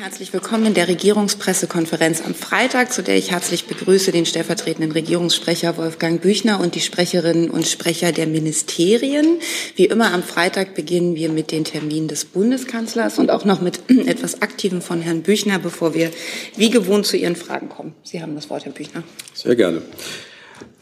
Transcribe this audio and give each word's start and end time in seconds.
Herzlich 0.00 0.32
willkommen 0.32 0.64
in 0.64 0.72
der 0.72 0.88
Regierungspressekonferenz 0.88 2.22
am 2.24 2.34
Freitag, 2.34 2.90
zu 2.90 3.02
der 3.02 3.18
ich 3.18 3.32
herzlich 3.32 3.66
begrüße 3.66 4.12
den 4.12 4.24
stellvertretenden 4.24 4.92
Regierungssprecher 4.92 5.76
Wolfgang 5.76 6.22
Büchner 6.22 6.58
und 6.58 6.74
die 6.74 6.80
Sprecherinnen 6.80 7.50
und 7.50 7.66
Sprecher 7.66 8.10
der 8.10 8.26
Ministerien. 8.26 9.40
Wie 9.76 9.84
immer 9.84 10.14
am 10.14 10.22
Freitag 10.22 10.74
beginnen 10.74 11.16
wir 11.16 11.28
mit 11.28 11.52
den 11.52 11.64
Terminen 11.64 12.08
des 12.08 12.24
Bundeskanzlers 12.24 13.18
und 13.18 13.30
auch 13.30 13.44
noch 13.44 13.60
mit 13.60 13.90
etwas 14.06 14.40
Aktivem 14.40 14.80
von 14.80 15.02
Herrn 15.02 15.20
Büchner, 15.20 15.58
bevor 15.58 15.92
wir 15.92 16.10
wie 16.56 16.70
gewohnt 16.70 17.04
zu 17.04 17.18
Ihren 17.18 17.36
Fragen 17.36 17.68
kommen. 17.68 17.94
Sie 18.02 18.22
haben 18.22 18.34
das 18.34 18.48
Wort, 18.48 18.64
Herr 18.64 18.72
Büchner. 18.72 19.02
Sehr 19.34 19.54
gerne. 19.54 19.82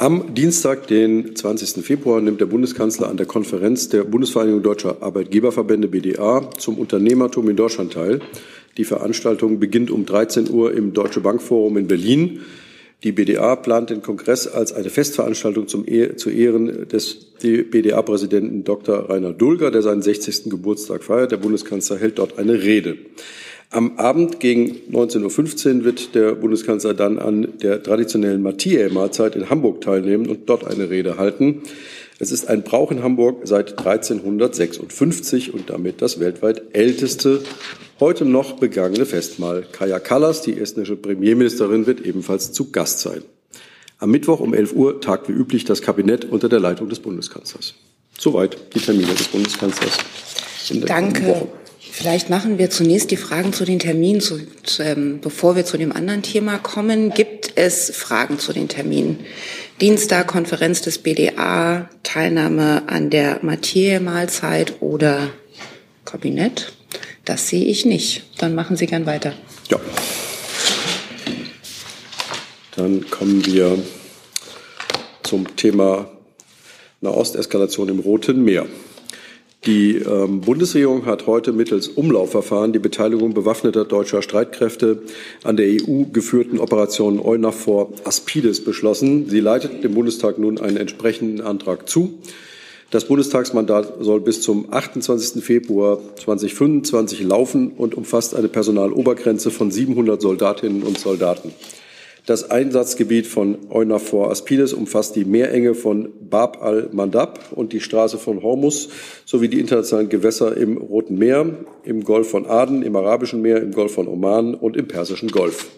Am 0.00 0.32
Dienstag, 0.32 0.86
den 0.86 1.34
20. 1.34 1.84
Februar, 1.84 2.20
nimmt 2.20 2.40
der 2.40 2.46
Bundeskanzler 2.46 3.08
an 3.08 3.16
der 3.16 3.26
Konferenz 3.26 3.88
der 3.88 4.04
Bundesvereinigung 4.04 4.62
Deutscher 4.62 4.98
Arbeitgeberverbände 5.00 5.88
BDA 5.88 6.52
zum 6.56 6.78
Unternehmertum 6.78 7.48
in 7.50 7.56
Deutschland 7.56 7.94
teil. 7.94 8.20
Die 8.76 8.84
Veranstaltung 8.84 9.58
beginnt 9.58 9.90
um 9.90 10.06
13 10.06 10.50
Uhr 10.50 10.72
im 10.72 10.92
Deutsche 10.92 11.18
Bank 11.18 11.42
Forum 11.42 11.78
in 11.78 11.88
Berlin. 11.88 12.42
Die 13.02 13.10
BDA 13.10 13.56
plant 13.56 13.90
den 13.90 14.00
Kongress 14.00 14.46
als 14.46 14.72
eine 14.72 14.88
Festveranstaltung 14.88 15.66
zum 15.66 15.82
e 15.84 16.14
zu 16.14 16.30
Ehren 16.30 16.86
des 16.86 17.32
BDA-Präsidenten 17.42 18.62
Dr. 18.62 19.10
Rainer 19.10 19.32
Dulger, 19.32 19.72
der 19.72 19.82
seinen 19.82 20.02
60. 20.02 20.44
Geburtstag 20.44 21.02
feiert. 21.02 21.32
Der 21.32 21.38
Bundeskanzler 21.38 21.98
hält 21.98 22.20
dort 22.20 22.38
eine 22.38 22.62
Rede. 22.62 22.98
Am 23.70 23.98
Abend 23.98 24.40
gegen 24.40 24.76
19.15 24.90 25.78
Uhr 25.78 25.84
wird 25.84 26.14
der 26.14 26.34
Bundeskanzler 26.34 26.94
dann 26.94 27.18
an 27.18 27.58
der 27.58 27.82
traditionellen 27.82 28.40
Mathieu-Mahlzeit 28.40 29.36
in 29.36 29.50
Hamburg 29.50 29.82
teilnehmen 29.82 30.26
und 30.26 30.48
dort 30.48 30.66
eine 30.66 30.88
Rede 30.88 31.18
halten. 31.18 31.62
Es 32.18 32.32
ist 32.32 32.48
ein 32.48 32.62
Brauch 32.62 32.90
in 32.90 33.02
Hamburg 33.02 33.42
seit 33.44 33.78
1356 33.78 35.52
und 35.52 35.68
damit 35.68 36.00
das 36.00 36.18
weltweit 36.18 36.62
älteste 36.74 37.42
heute 38.00 38.24
noch 38.24 38.54
begangene 38.54 39.04
Festmahl. 39.04 39.66
Kaya 39.70 39.98
Kallas, 39.98 40.40
die 40.40 40.58
estnische 40.58 40.96
Premierministerin, 40.96 41.86
wird 41.86 42.00
ebenfalls 42.00 42.52
zu 42.52 42.72
Gast 42.72 43.00
sein. 43.00 43.22
Am 43.98 44.10
Mittwoch 44.10 44.40
um 44.40 44.54
11 44.54 44.72
Uhr 44.72 45.00
tagt 45.02 45.28
wie 45.28 45.32
üblich 45.32 45.66
das 45.66 45.82
Kabinett 45.82 46.24
unter 46.24 46.48
der 46.48 46.60
Leitung 46.60 46.88
des 46.88 47.00
Bundeskanzlers. 47.00 47.74
Soweit 48.18 48.56
die 48.74 48.80
Termine 48.80 49.12
des 49.12 49.28
Bundeskanzlers. 49.28 49.98
Danke. 50.86 51.48
Vielleicht 51.90 52.30
machen 52.30 52.58
wir 52.58 52.70
zunächst 52.70 53.10
die 53.10 53.16
Fragen 53.16 53.52
zu 53.52 53.64
den 53.64 53.78
Terminen, 53.78 54.20
zu, 54.20 54.40
zu, 54.62 54.82
ähm, 54.82 55.20
bevor 55.20 55.56
wir 55.56 55.64
zu 55.64 55.76
dem 55.76 55.92
anderen 55.92 56.22
Thema 56.22 56.58
kommen. 56.58 57.10
Gibt 57.10 57.52
es 57.56 57.90
Fragen 57.94 58.38
zu 58.38 58.52
den 58.52 58.68
Terminen? 58.68 59.18
Dienstag 59.80 60.26
Konferenz 60.28 60.80
des 60.82 60.98
BDA, 60.98 61.88
Teilnahme 62.02 62.84
an 62.86 63.10
der 63.10 63.40
Mathieu-Mahlzeit 63.42 64.80
oder 64.80 65.30
Kabinett? 66.04 66.72
Das 67.24 67.48
sehe 67.48 67.64
ich 67.64 67.84
nicht. 67.84 68.24
Dann 68.38 68.54
machen 68.54 68.76
Sie 68.76 68.86
gern 68.86 69.06
weiter. 69.06 69.34
Ja. 69.68 69.78
Dann 72.76 73.10
kommen 73.10 73.44
wir 73.44 73.78
zum 75.24 75.56
Thema 75.56 76.10
Nahosteskalation 77.00 77.88
im 77.88 77.98
Roten 77.98 78.44
Meer. 78.44 78.66
Die 79.66 79.96
ähm, 79.96 80.40
Bundesregierung 80.40 81.04
hat 81.06 81.26
heute 81.26 81.52
mittels 81.52 81.88
Umlaufverfahren 81.88 82.72
die 82.72 82.78
Beteiligung 82.78 83.34
bewaffneter 83.34 83.84
deutscher 83.84 84.22
Streitkräfte 84.22 85.02
an 85.42 85.56
der 85.56 85.66
EU-geführten 85.66 86.60
Operation 86.60 87.20
EUNAVFOR 87.20 87.92
Aspides 88.04 88.62
beschlossen. 88.62 89.28
Sie 89.28 89.40
leitet 89.40 89.82
dem 89.82 89.94
Bundestag 89.94 90.38
nun 90.38 90.58
einen 90.58 90.76
entsprechenden 90.76 91.40
Antrag 91.40 91.88
zu. 91.88 92.18
Das 92.90 93.06
Bundestagsmandat 93.06 93.94
soll 94.00 94.20
bis 94.20 94.40
zum 94.40 94.72
28. 94.72 95.44
Februar 95.44 95.98
2025 96.16 97.20
laufen 97.22 97.72
und 97.72 97.94
umfasst 97.94 98.34
eine 98.34 98.48
Personalobergrenze 98.48 99.50
von 99.50 99.70
700 99.70 100.22
Soldatinnen 100.22 100.84
und 100.84 100.98
Soldaten. 100.98 101.52
Das 102.28 102.50
Einsatzgebiet 102.50 103.26
von 103.26 103.56
EUNAVFOR 103.70 104.30
Aspides 104.30 104.74
umfasst 104.74 105.16
die 105.16 105.24
Meerenge 105.24 105.74
von 105.74 106.10
Bab 106.28 106.62
al-Mandab 106.62 107.52
und 107.52 107.72
die 107.72 107.80
Straße 107.80 108.18
von 108.18 108.42
Hormus 108.42 108.90
sowie 109.24 109.48
die 109.48 109.58
internationalen 109.58 110.10
Gewässer 110.10 110.54
im 110.54 110.76
Roten 110.76 111.16
Meer, 111.16 111.46
im 111.84 112.04
Golf 112.04 112.28
von 112.28 112.44
Aden, 112.44 112.82
im 112.82 112.94
Arabischen 112.96 113.40
Meer, 113.40 113.62
im 113.62 113.72
Golf 113.72 113.94
von 113.94 114.08
Oman 114.08 114.54
und 114.54 114.76
im 114.76 114.86
Persischen 114.86 115.30
Golf. 115.30 115.68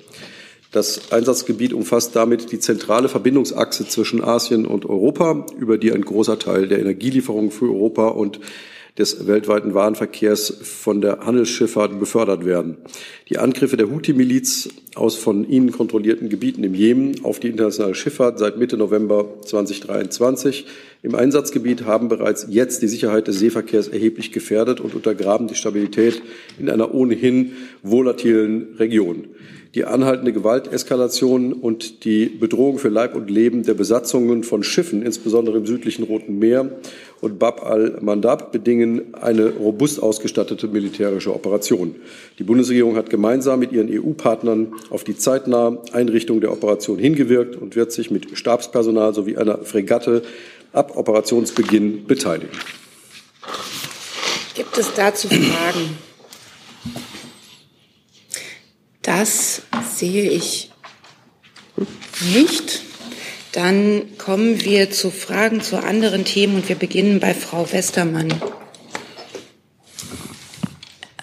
Das 0.72 1.12
Einsatzgebiet 1.12 1.72
umfasst 1.72 2.16
damit 2.16 2.50
die 2.50 2.58
zentrale 2.58 3.08
Verbindungsachse 3.08 3.86
zwischen 3.86 4.20
Asien 4.20 4.66
und 4.66 4.86
Europa, 4.86 5.46
über 5.56 5.78
die 5.78 5.92
ein 5.92 6.02
großer 6.02 6.40
Teil 6.40 6.66
der 6.66 6.80
Energielieferungen 6.80 7.52
für 7.52 7.66
Europa 7.66 8.08
und 8.08 8.40
des 8.98 9.26
weltweiten 9.26 9.74
Warenverkehrs 9.74 10.58
von 10.62 11.00
der 11.00 11.20
Handelsschifffahrt 11.20 11.98
befördert 11.98 12.44
werden. 12.44 12.76
Die 13.28 13.38
Angriffe 13.38 13.76
der 13.76 13.90
Houthi-Miliz 13.90 14.68
aus 14.94 15.16
von 15.16 15.48
ihnen 15.48 15.72
kontrollierten 15.72 16.28
Gebieten 16.28 16.64
im 16.64 16.74
Jemen 16.74 17.24
auf 17.24 17.40
die 17.40 17.48
internationale 17.48 17.94
Schifffahrt 17.94 18.38
seit 18.38 18.58
Mitte 18.58 18.76
November 18.76 19.40
2023 19.44 20.66
im 21.02 21.14
Einsatzgebiet 21.14 21.84
haben 21.84 22.08
bereits 22.08 22.46
jetzt 22.50 22.82
die 22.82 22.88
Sicherheit 22.88 23.26
des 23.26 23.38
Seeverkehrs 23.38 23.88
erheblich 23.88 24.32
gefährdet 24.32 24.80
und 24.80 24.94
untergraben 24.94 25.46
die 25.46 25.54
Stabilität 25.54 26.20
in 26.58 26.68
einer 26.68 26.94
ohnehin 26.94 27.52
volatilen 27.82 28.74
Region 28.78 29.28
die 29.74 29.84
anhaltende 29.84 30.32
Gewalteskalation 30.32 31.52
und 31.52 32.04
die 32.04 32.26
Bedrohung 32.26 32.78
für 32.78 32.88
Leib 32.88 33.14
und 33.14 33.30
Leben 33.30 33.62
der 33.62 33.74
Besatzungen 33.74 34.42
von 34.42 34.64
Schiffen, 34.64 35.02
insbesondere 35.02 35.58
im 35.58 35.66
südlichen 35.66 36.04
Roten 36.04 36.40
Meer 36.40 36.70
und 37.20 37.38
Bab 37.38 37.64
al-Mandab, 37.64 38.50
bedingen 38.50 39.14
eine 39.14 39.50
robust 39.50 40.02
ausgestattete 40.02 40.66
militärische 40.66 41.32
Operation. 41.32 41.94
Die 42.40 42.42
Bundesregierung 42.42 42.96
hat 42.96 43.10
gemeinsam 43.10 43.60
mit 43.60 43.70
ihren 43.70 43.88
EU-Partnern 43.88 44.74
auf 44.90 45.04
die 45.04 45.16
zeitnahe 45.16 45.80
Einrichtung 45.92 46.40
der 46.40 46.52
Operation 46.52 46.98
hingewirkt 46.98 47.54
und 47.54 47.76
wird 47.76 47.92
sich 47.92 48.10
mit 48.10 48.36
Stabspersonal 48.36 49.14
sowie 49.14 49.36
einer 49.36 49.58
Fregatte 49.58 50.22
ab 50.72 50.96
Operationsbeginn 50.96 52.06
beteiligen. 52.06 52.58
Gibt 54.54 54.76
es 54.76 54.92
dazu 54.94 55.28
Fragen? 55.28 55.96
Das 59.10 59.62
sehe 59.92 60.30
ich 60.30 60.70
nicht. 62.32 62.82
Dann 63.50 64.16
kommen 64.18 64.64
wir 64.64 64.92
zu 64.92 65.10
Fragen 65.10 65.60
zu 65.62 65.82
anderen 65.82 66.24
Themen 66.24 66.54
und 66.54 66.68
wir 66.68 66.76
beginnen 66.76 67.18
bei 67.18 67.34
Frau 67.34 67.72
Westermann. 67.72 68.32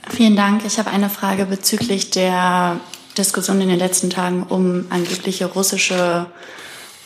Vielen 0.09 0.35
Dank. 0.35 0.65
Ich 0.65 0.79
habe 0.79 0.91
eine 0.91 1.09
Frage 1.09 1.45
bezüglich 1.45 2.09
der 2.09 2.81
Diskussion 3.17 3.61
in 3.61 3.69
den 3.69 3.79
letzten 3.79 4.09
Tagen 4.09 4.43
um 4.43 4.87
angebliche 4.89 5.45
russische 5.45 6.25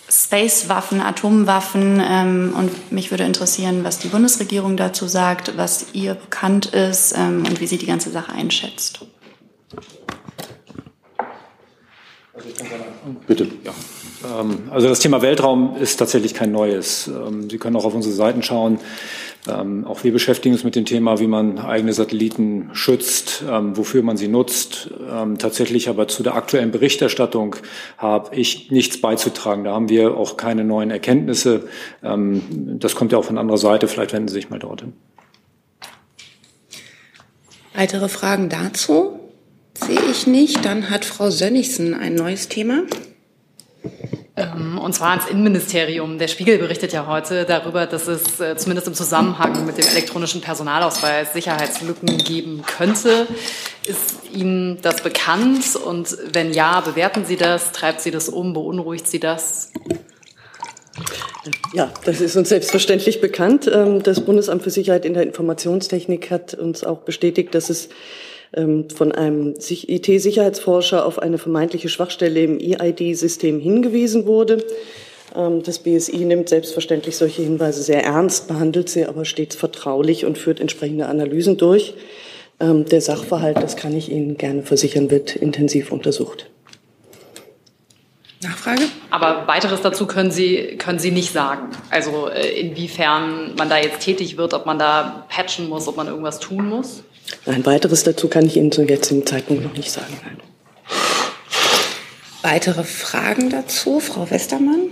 Space-Waffen, 0.10 1.00
Atomwaffen. 1.00 2.02
Ähm, 2.04 2.56
und 2.58 2.92
mich 2.92 3.12
würde 3.12 3.26
interessieren, 3.26 3.84
was 3.84 4.00
die 4.00 4.08
Bundesregierung 4.08 4.78
dazu 4.78 5.08
sagt, 5.08 5.56
was 5.58 5.94
ihr 5.94 6.16
bekannt 6.16 6.66
ist 6.66 7.14
ähm, 7.16 7.46
und 7.46 7.62
wie 7.62 7.68
sie 7.68 7.78
die 7.78 7.86
ganze 7.86 8.10
Sache 8.10 8.32
einschätzt. 8.32 9.02
Bitte. 13.28 13.48
Ja. 13.64 13.74
Ähm, 14.40 14.70
also 14.70 14.88
das 14.88 15.00
Thema 15.00 15.22
Weltraum 15.22 15.76
ist 15.78 15.98
tatsächlich 15.98 16.34
kein 16.34 16.52
neues. 16.52 17.08
Ähm, 17.08 17.50
Sie 17.50 17.58
können 17.58 17.76
auch 17.76 17.86
auf 17.86 17.94
unsere 17.94 18.14
Seiten 18.14 18.44
schauen. 18.44 18.80
Ähm, 19.50 19.86
auch 19.88 20.04
wir 20.04 20.14
beschäftigen 20.14 20.54
uns 20.54 20.64
mit 20.64 20.76
dem 20.76 20.86
Thema, 20.86 21.20
wie 21.20 21.28
man 21.28 21.58
eigene 21.58 21.94
Satelliten 21.94 22.70
schützt, 22.74 23.44
wofür 23.74 24.04
man 24.04 24.16
sie 24.16 24.28
nutzt. 24.28 24.92
tatsächlich 25.40 25.90
aber 25.90 26.08
zu 26.08 26.22
der 26.22 26.36
aktuellen 26.36 26.70
Berichterstattung 26.70 27.56
habe 27.98 28.36
ich 28.36 28.70
nichts 28.70 29.02
beizutragen. 29.02 29.64
Da 29.64 29.74
haben 29.74 29.90
wir 29.90 30.16
auch 30.16 30.38
keine 30.38 30.64
neuen 30.64 30.92
Erkenntnisse. 30.92 31.68
das 32.04 32.96
kommt 32.96 33.14
ja 33.14 33.18
auch 33.18 33.26
von 33.26 33.40
anderer 33.40 33.58
Seite. 33.58 33.88
Vielleicht 33.88 34.14
wenden 34.14 34.28
Sie 34.28 34.36
sich 34.36 34.52
mal 34.52 34.60
dorthin. 34.60 34.94
Weitere 37.74 38.10
Fragen 38.10 38.50
dazu? 38.50 39.21
Sehe 39.86 40.00
ich 40.12 40.28
nicht. 40.28 40.64
Dann 40.64 40.90
hat 40.90 41.06
Frau 41.06 41.30
Sönnigsen 41.30 41.94
ein 41.94 42.16
neues 42.16 42.48
Thema. 42.48 42.84
Ähm, 44.38 44.78
und 44.78 44.94
zwar 44.94 45.10
ans 45.12 45.28
Innenministerium. 45.28 46.20
Der 46.20 46.28
Spiegel 46.28 46.58
berichtet 46.60 46.94
ja 46.94 47.08
heute 47.08 47.46
darüber, 47.46 47.88
dass 47.88 48.08
es 48.08 48.40
äh, 48.40 48.56
zumindest 48.56 48.88
im 48.88 48.94
Zusammenhang 48.94 49.66
mit 49.66 49.78
dem 49.78 49.88
elektronischen 49.88 50.40
Personalausweis 50.40 51.34
Sicherheitslücken 51.34 52.18
geben 52.20 52.64
könnte. 52.66 53.28
Ist 53.86 54.20
Ihnen 54.32 54.80
das 54.82 55.02
bekannt? 55.02 55.76
Und 55.76 56.16
wenn 56.32 56.54
ja, 56.54 56.82
bewerten 56.82 57.26
Sie 57.26 57.36
das? 57.36 57.72
Treibt 57.72 58.02
Sie 58.02 58.12
das 58.12 58.30
um? 58.30 58.54
Beunruhigt 58.54 59.08
Sie 59.08 59.20
das? 59.20 59.72
Ja, 61.74 61.92
das 62.06 62.22
ist 62.22 62.36
uns 62.36 62.50
selbstverständlich 62.50 63.20
bekannt. 63.20 63.70
Ähm, 63.74 64.04
das 64.04 64.22
Bundesamt 64.22 64.62
für 64.62 64.70
Sicherheit 64.70 65.06
in 65.06 65.16
der 65.16 65.24
Informationstechnik 65.24 66.30
hat 66.30 66.54
uns 66.54 66.84
auch 66.84 67.00
bestätigt, 67.00 67.56
dass 67.56 67.70
es 67.70 67.90
von 68.54 69.12
einem 69.14 69.56
IT-Sicherheitsforscher 69.58 71.06
auf 71.06 71.20
eine 71.20 71.38
vermeintliche 71.38 71.88
Schwachstelle 71.88 72.42
im 72.42 72.60
EID-System 72.60 73.60
hingewiesen 73.60 74.26
wurde. 74.26 74.66
Ähm, 75.36 75.64
das 75.64 75.80
BSI 75.80 76.18
nimmt 76.18 76.50
selbstverständlich 76.50 77.18
solche 77.18 77.42
Hinweise 77.42 77.82
sehr 77.82 78.04
ernst, 78.04 78.48
behandelt 78.48 78.90
sie 78.90 79.06
aber 79.06 79.26
stets 79.26 79.56
vertraulich 79.56 80.26
und 80.26 80.38
führt 80.38 80.60
entsprechende 80.60 81.06
Analysen 81.06 81.58
durch. 81.58 81.94
Ähm, 82.60 82.86
der 82.86 83.02
Sachverhalt, 83.02 83.58
das 83.58 83.76
kann 83.76 83.96
ich 83.96 84.12
Ihnen 84.12 84.38
gerne 84.38 84.64
versichern, 84.64 85.10
wird 85.10 85.36
intensiv 85.36 85.92
untersucht. 85.92 86.50
Nachfrage? 88.44 88.84
Aber 89.12 89.48
weiteres 89.48 89.82
dazu 89.82 90.08
können 90.08 90.32
Sie, 90.32 90.78
können 90.78 91.00
Sie 91.00 91.12
nicht 91.12 91.32
sagen. 91.32 91.70
Also 91.90 92.28
äh, 92.28 92.60
inwiefern 92.60 93.56
man 93.56 93.70
da 93.70 93.78
jetzt 93.78 94.00
tätig 94.02 94.38
wird, 94.38 94.54
ob 94.54 94.66
man 94.66 94.80
da 94.80 95.26
patchen 95.30 95.70
muss, 95.70 95.88
ob 95.88 95.98
man 95.98 96.08
irgendwas 96.08 96.40
tun 96.40 96.68
muss? 96.68 97.04
Ein 97.46 97.66
weiteres 97.66 98.04
dazu 98.04 98.28
kann 98.28 98.46
ich 98.46 98.58
Ihnen 98.58 98.72
zum 98.72 98.88
jetzigen 98.88 99.26
Zeitpunkt 99.26 99.64
noch 99.64 99.74
nicht 99.74 99.92
sagen. 99.92 100.18
Nein. 100.24 100.38
Weitere 102.42 102.84
Fragen 102.84 103.50
dazu, 103.50 104.00
Frau 104.00 104.30
Westermann? 104.30 104.90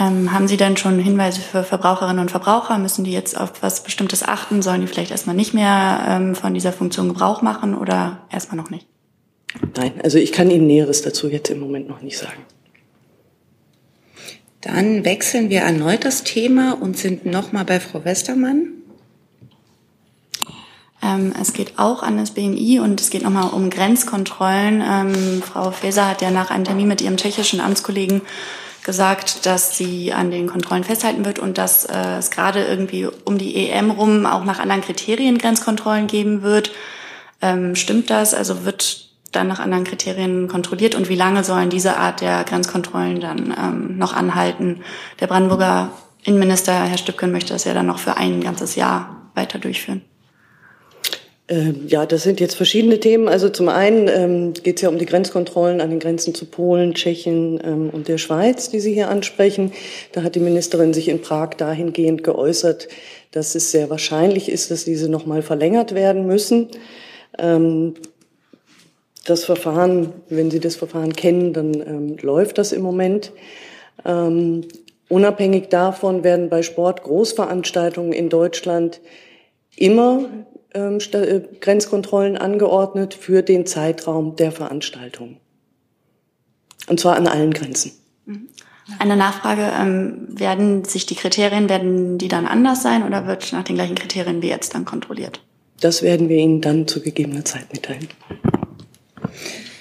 Ähm, 0.00 0.32
haben 0.32 0.48
Sie 0.48 0.56
denn 0.56 0.76
schon 0.76 0.98
Hinweise 0.98 1.40
für 1.40 1.64
Verbraucherinnen 1.64 2.20
und 2.20 2.30
Verbraucher? 2.30 2.78
Müssen 2.78 3.04
die 3.04 3.12
jetzt 3.12 3.38
auf 3.38 3.52
was 3.60 3.82
Bestimmtes 3.82 4.22
achten? 4.22 4.62
Sollen 4.62 4.80
die 4.80 4.86
vielleicht 4.86 5.10
erstmal 5.10 5.36
nicht 5.36 5.52
mehr 5.52 6.04
ähm, 6.08 6.34
von 6.34 6.54
dieser 6.54 6.72
Funktion 6.72 7.08
Gebrauch 7.08 7.42
machen 7.42 7.76
oder 7.76 8.26
erstmal 8.30 8.56
noch 8.56 8.70
nicht? 8.70 8.86
Nein, 9.76 9.94
also 10.02 10.18
ich 10.18 10.32
kann 10.32 10.50
Ihnen 10.50 10.66
Näheres 10.66 11.02
dazu 11.02 11.28
jetzt 11.28 11.50
im 11.50 11.58
Moment 11.58 11.88
noch 11.88 12.00
nicht 12.00 12.16
sagen. 12.16 12.44
Dann 14.60 15.04
wechseln 15.04 15.50
wir 15.50 15.60
erneut 15.60 16.04
das 16.04 16.22
Thema 16.22 16.80
und 16.80 16.96
sind 16.96 17.26
nochmal 17.26 17.64
bei 17.64 17.80
Frau 17.80 18.04
Westermann. 18.04 18.79
Ähm, 21.02 21.32
es 21.40 21.52
geht 21.52 21.78
auch 21.78 22.02
an 22.02 22.18
das 22.18 22.32
BMI 22.32 22.80
und 22.80 23.00
es 23.00 23.10
geht 23.10 23.22
nochmal 23.22 23.50
um 23.50 23.70
Grenzkontrollen. 23.70 24.82
Ähm, 24.86 25.42
Frau 25.42 25.70
Faeser 25.70 26.08
hat 26.08 26.22
ja 26.22 26.30
nach 26.30 26.50
einem 26.50 26.64
Termin 26.64 26.88
mit 26.88 27.00
ihrem 27.00 27.16
tschechischen 27.16 27.60
Amtskollegen 27.60 28.22
gesagt, 28.84 29.46
dass 29.46 29.76
sie 29.76 30.12
an 30.12 30.30
den 30.30 30.46
Kontrollen 30.48 30.84
festhalten 30.84 31.24
wird 31.24 31.38
und 31.38 31.58
dass 31.58 31.84
äh, 31.84 32.18
es 32.18 32.30
gerade 32.30 32.64
irgendwie 32.64 33.08
um 33.24 33.38
die 33.38 33.68
EM 33.68 33.90
rum 33.90 34.26
auch 34.26 34.44
nach 34.44 34.58
anderen 34.58 34.82
Kriterien 34.82 35.38
Grenzkontrollen 35.38 36.06
geben 36.06 36.42
wird. 36.42 36.72
Ähm, 37.42 37.74
stimmt 37.76 38.10
das? 38.10 38.34
Also 38.34 38.64
wird 38.64 39.08
dann 39.32 39.46
nach 39.46 39.60
anderen 39.60 39.84
Kriterien 39.84 40.48
kontrolliert 40.48 40.94
und 40.94 41.08
wie 41.08 41.14
lange 41.14 41.44
sollen 41.44 41.70
diese 41.70 41.96
Art 41.96 42.20
der 42.20 42.44
Grenzkontrollen 42.44 43.20
dann 43.20 43.54
ähm, 43.56 43.98
noch 43.98 44.12
anhalten? 44.12 44.82
Der 45.20 45.26
Brandenburger 45.26 45.90
Innenminister 46.22 46.74
Herr 46.74 46.98
Stübken 46.98 47.32
möchte 47.32 47.52
das 47.52 47.64
ja 47.64 47.72
dann 47.72 47.86
noch 47.86 47.98
für 47.98 48.16
ein 48.16 48.42
ganzes 48.42 48.74
Jahr 48.74 49.30
weiter 49.34 49.58
durchführen. 49.58 50.02
Ähm, 51.50 51.88
ja, 51.88 52.06
das 52.06 52.22
sind 52.22 52.38
jetzt 52.38 52.54
verschiedene 52.54 53.00
Themen. 53.00 53.26
Also 53.26 53.48
zum 53.48 53.68
einen 53.68 54.06
ähm, 54.06 54.52
geht 54.54 54.76
es 54.76 54.82
ja 54.82 54.88
um 54.88 54.98
die 54.98 55.06
Grenzkontrollen 55.06 55.80
an 55.80 55.90
den 55.90 55.98
Grenzen 55.98 56.32
zu 56.32 56.46
Polen, 56.46 56.94
Tschechien 56.94 57.60
ähm, 57.64 57.90
und 57.90 58.06
der 58.06 58.18
Schweiz, 58.18 58.70
die 58.70 58.78
Sie 58.78 58.94
hier 58.94 59.08
ansprechen. 59.08 59.72
Da 60.12 60.22
hat 60.22 60.36
die 60.36 60.40
Ministerin 60.40 60.94
sich 60.94 61.08
in 61.08 61.20
Prag 61.20 61.54
dahingehend 61.56 62.22
geäußert, 62.22 62.86
dass 63.32 63.56
es 63.56 63.72
sehr 63.72 63.90
wahrscheinlich 63.90 64.48
ist, 64.48 64.70
dass 64.70 64.84
diese 64.84 65.08
nochmal 65.08 65.42
verlängert 65.42 65.92
werden 65.92 66.24
müssen. 66.24 66.68
Ähm, 67.36 67.94
das 69.26 69.44
Verfahren, 69.44 70.12
wenn 70.28 70.52
Sie 70.52 70.60
das 70.60 70.76
Verfahren 70.76 71.12
kennen, 71.12 71.52
dann 71.52 71.74
ähm, 71.74 72.16
läuft 72.22 72.58
das 72.58 72.72
im 72.72 72.82
Moment. 72.82 73.32
Unabhängig 75.10 75.68
davon 75.68 76.24
werden 76.24 76.48
bei 76.48 76.62
Sportgroßveranstaltungen 76.62 78.14
in 78.14 78.30
Deutschland 78.30 79.02
immer 79.76 80.24
Grenzkontrollen 80.72 82.36
angeordnet 82.36 83.14
für 83.14 83.42
den 83.42 83.66
Zeitraum 83.66 84.36
der 84.36 84.52
Veranstaltung. 84.52 85.38
Und 86.88 87.00
zwar 87.00 87.16
an 87.16 87.26
allen 87.26 87.52
Grenzen. 87.52 87.92
Mhm. 88.26 88.48
Eine 88.98 89.16
Nachfrage, 89.16 89.70
ähm, 89.80 90.26
werden 90.28 90.84
sich 90.84 91.06
die 91.06 91.14
Kriterien, 91.14 91.68
werden 91.68 92.18
die 92.18 92.28
dann 92.28 92.46
anders 92.46 92.82
sein 92.82 93.04
oder 93.04 93.26
wird 93.26 93.52
nach 93.52 93.64
den 93.64 93.76
gleichen 93.76 93.94
Kriterien 93.94 94.42
wie 94.42 94.48
jetzt 94.48 94.74
dann 94.74 94.84
kontrolliert? 94.84 95.40
Das 95.80 96.02
werden 96.02 96.28
wir 96.28 96.36
Ihnen 96.36 96.60
dann 96.60 96.86
zu 96.86 97.00
gegebener 97.00 97.44
Zeit 97.44 97.72
mitteilen. 97.72 98.08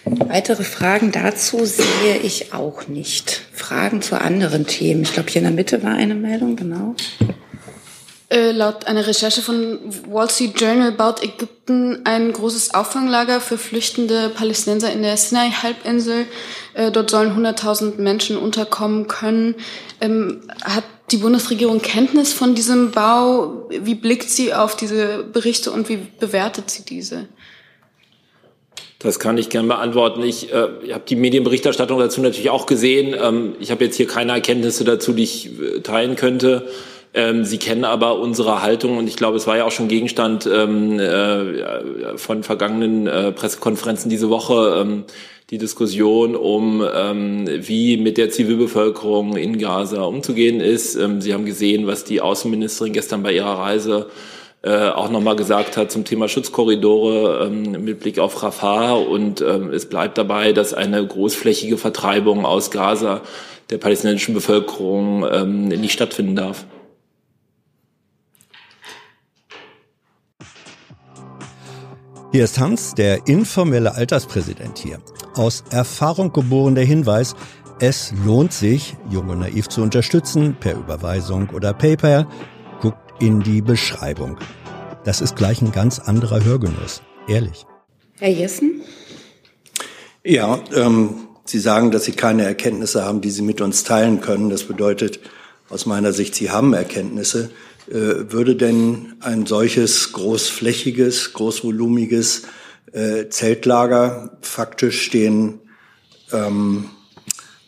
Weitere 0.06 0.64
Fragen 0.64 1.12
dazu 1.12 1.66
sehe 1.66 2.18
ich 2.24 2.54
auch 2.54 2.88
nicht. 2.88 3.42
Fragen 3.52 4.02
zu 4.02 4.20
anderen 4.20 4.66
Themen. 4.66 5.04
Ich 5.04 5.14
glaube, 5.14 5.30
hier 5.30 5.40
in 5.40 5.48
der 5.48 5.54
Mitte 5.54 5.84
war 5.84 5.94
eine 5.94 6.16
Meldung, 6.16 6.56
genau. 6.56 6.96
Äh, 8.32 8.52
laut 8.52 8.86
einer 8.86 9.08
Recherche 9.08 9.42
von 9.42 9.80
Wall 10.08 10.30
Street 10.30 10.62
Journal 10.62 10.92
baut 10.92 11.24
Ägypten 11.24 12.02
ein 12.04 12.32
großes 12.32 12.76
Auffanglager 12.76 13.42
für 13.42 13.58
flüchtende 13.58 14.30
Palästinenser 14.30 14.94
in 14.94 15.02
der 15.02 15.18
Sinai-Halbinsel. 15.18 16.26
Äh, 16.76 16.92
dort 16.92 17.10
sollen 17.10 17.32
100.000 17.36 18.00
Menschen 18.00 18.38
unterkommen 18.38 19.08
können. 19.08 19.56
Ähm, 20.00 20.42
hat 20.64 20.84
die 21.10 21.18
Bundesregierung 21.18 21.82
Kenntnis 21.82 22.32
von 22.32 22.54
diesem 22.54 22.92
Bau? 22.92 23.68
Wie 23.70 23.96
blickt 23.96 24.30
sie 24.30 24.54
auf 24.54 24.76
diese 24.76 25.24
Berichte 25.24 25.72
und 25.72 25.90
wie 25.90 25.98
bewertet 26.20 26.70
sie 26.70 26.86
diese? 26.86 27.28
Das 29.00 29.18
kann 29.18 29.40
ich 29.40 29.50
gerne 29.50 29.70
beantworten. 29.70 30.22
Ich 30.22 30.52
äh, 30.52 30.94
habe 30.94 31.04
die 31.08 31.16
Medienberichterstattung 31.16 31.98
dazu 31.98 32.22
natürlich 32.22 32.52
auch 32.52 32.68
gesehen. 32.68 33.16
Ähm, 33.20 33.56
ich 33.60 33.72
habe 33.72 33.86
jetzt 33.86 33.96
hier 33.96 34.06
keine 34.06 34.34
Erkenntnisse 34.34 34.84
dazu, 34.84 35.14
die 35.14 35.24
ich 35.24 35.60
äh, 35.60 35.80
teilen 35.80 36.16
könnte. 36.16 36.68
Ähm, 37.14 37.44
Sie 37.44 37.58
kennen 37.58 37.86
aber 37.86 38.20
unsere 38.20 38.62
Haltung 38.62 38.98
und 38.98 39.08
ich 39.08 39.16
glaube, 39.16 39.38
es 39.38 39.48
war 39.48 39.58
ja 39.58 39.66
auch 39.66 39.72
schon 39.72 39.88
Gegenstand 39.88 40.48
ähm, 40.52 41.00
äh, 41.00 42.18
von 42.18 42.44
vergangenen 42.44 43.08
äh, 43.08 43.32
Pressekonferenzen 43.32 44.10
diese 44.10 44.30
Woche. 44.30 44.80
Ähm, 44.82 45.06
die 45.50 45.58
Diskussion 45.58 46.36
um, 46.36 46.86
ähm, 46.94 47.48
wie 47.48 47.98
mit 47.98 48.18
der 48.18 48.30
Zivilbevölkerung 48.30 49.36
in 49.36 49.58
Gaza 49.58 50.04
umzugehen 50.04 50.60
ist. 50.60 50.96
Ähm, 50.96 51.22
Sie 51.22 51.34
haben 51.34 51.46
gesehen, 51.46 51.88
was 51.88 52.04
die 52.04 52.22
Außenministerin 52.22 52.94
gestern 52.94 53.24
bei 53.24 53.34
ihrer 53.34 53.58
Reise 53.58 54.08
äh, 54.62 54.90
auch 54.90 55.10
nochmal 55.10 55.36
gesagt 55.36 55.78
hat 55.78 55.92
zum 55.92 56.06
Thema 56.06 56.28
Schutzkorridore 56.28 57.48
ähm, 57.48 57.84
mit 57.84 58.02
Blick 58.02 58.20
auf 58.20 58.44
Rafah. 58.44 58.94
Und 58.94 59.42
ähm, 59.42 59.72
es 59.72 59.88
bleibt 59.88 60.20
dabei, 60.20 60.54
dass 60.54 60.76
eine 60.76 61.06
großflächige 61.06 61.78
Vertreibung 61.78 62.46
aus 62.46 62.70
Gaza 62.70 63.22
der 63.72 63.80
palästinensischen 63.80 64.36
Bevölkerung 64.36 65.26
ähm, 65.32 65.70
nicht 65.70 65.94
stattfinden 65.94 66.36
darf. 66.36 66.66
Hier 72.32 72.44
ist 72.44 72.60
Hans, 72.60 72.94
der 72.94 73.28
informelle 73.28 73.96
Alterspräsident 73.96 74.78
hier. 74.78 75.00
Aus 75.34 75.64
Erfahrung 75.72 76.32
geboren 76.32 76.76
der 76.76 76.86
Hinweis, 76.86 77.36
es 77.80 78.14
lohnt 78.24 78.54
sich, 78.54 78.96
Jung 79.10 79.30
und 79.30 79.40
Naiv 79.40 79.68
zu 79.68 79.82
unterstützen, 79.82 80.56
per 80.60 80.76
Überweisung 80.76 81.50
oder 81.50 81.74
PayPal 81.74 82.28
in 83.20 83.42
die 83.42 83.62
Beschreibung. 83.62 84.38
Das 85.04 85.22
ist 85.22 85.36
gleich 85.36 85.62
ein 85.62 85.72
ganz 85.72 86.00
anderer 86.00 86.44
Hörgenuss, 86.44 87.02
ehrlich. 87.28 87.66
Herr 88.18 88.30
Jessen? 88.30 88.82
Ja, 90.24 90.60
ähm, 90.74 91.28
Sie 91.46 91.60
sagen, 91.60 91.92
dass 91.92 92.06
Sie 92.06 92.12
keine 92.12 92.44
Erkenntnisse 92.44 93.04
haben, 93.04 93.22
die 93.22 93.32
Sie 93.32 93.42
mit 93.42 93.60
uns 93.60 93.84
teilen 93.84 94.22
können. 94.22 94.50
Das 94.50 94.66
bedeutet 94.66 95.20
aus 95.70 95.86
meiner 95.86 96.14
Sicht, 96.14 96.36
Sie 96.36 96.52
haben 96.52 96.74
Erkenntnisse. 96.74 97.50
Äh, 97.90 98.32
würde 98.32 98.56
denn 98.56 99.16
ein 99.20 99.48
solches 99.48 100.12
großflächiges, 100.12 101.34
großvolumiges 101.34 102.44
äh, 102.92 103.30
Zeltlager 103.30 104.38
faktisch 104.42 105.10
den, 105.10 105.60
ähm, 106.32 106.92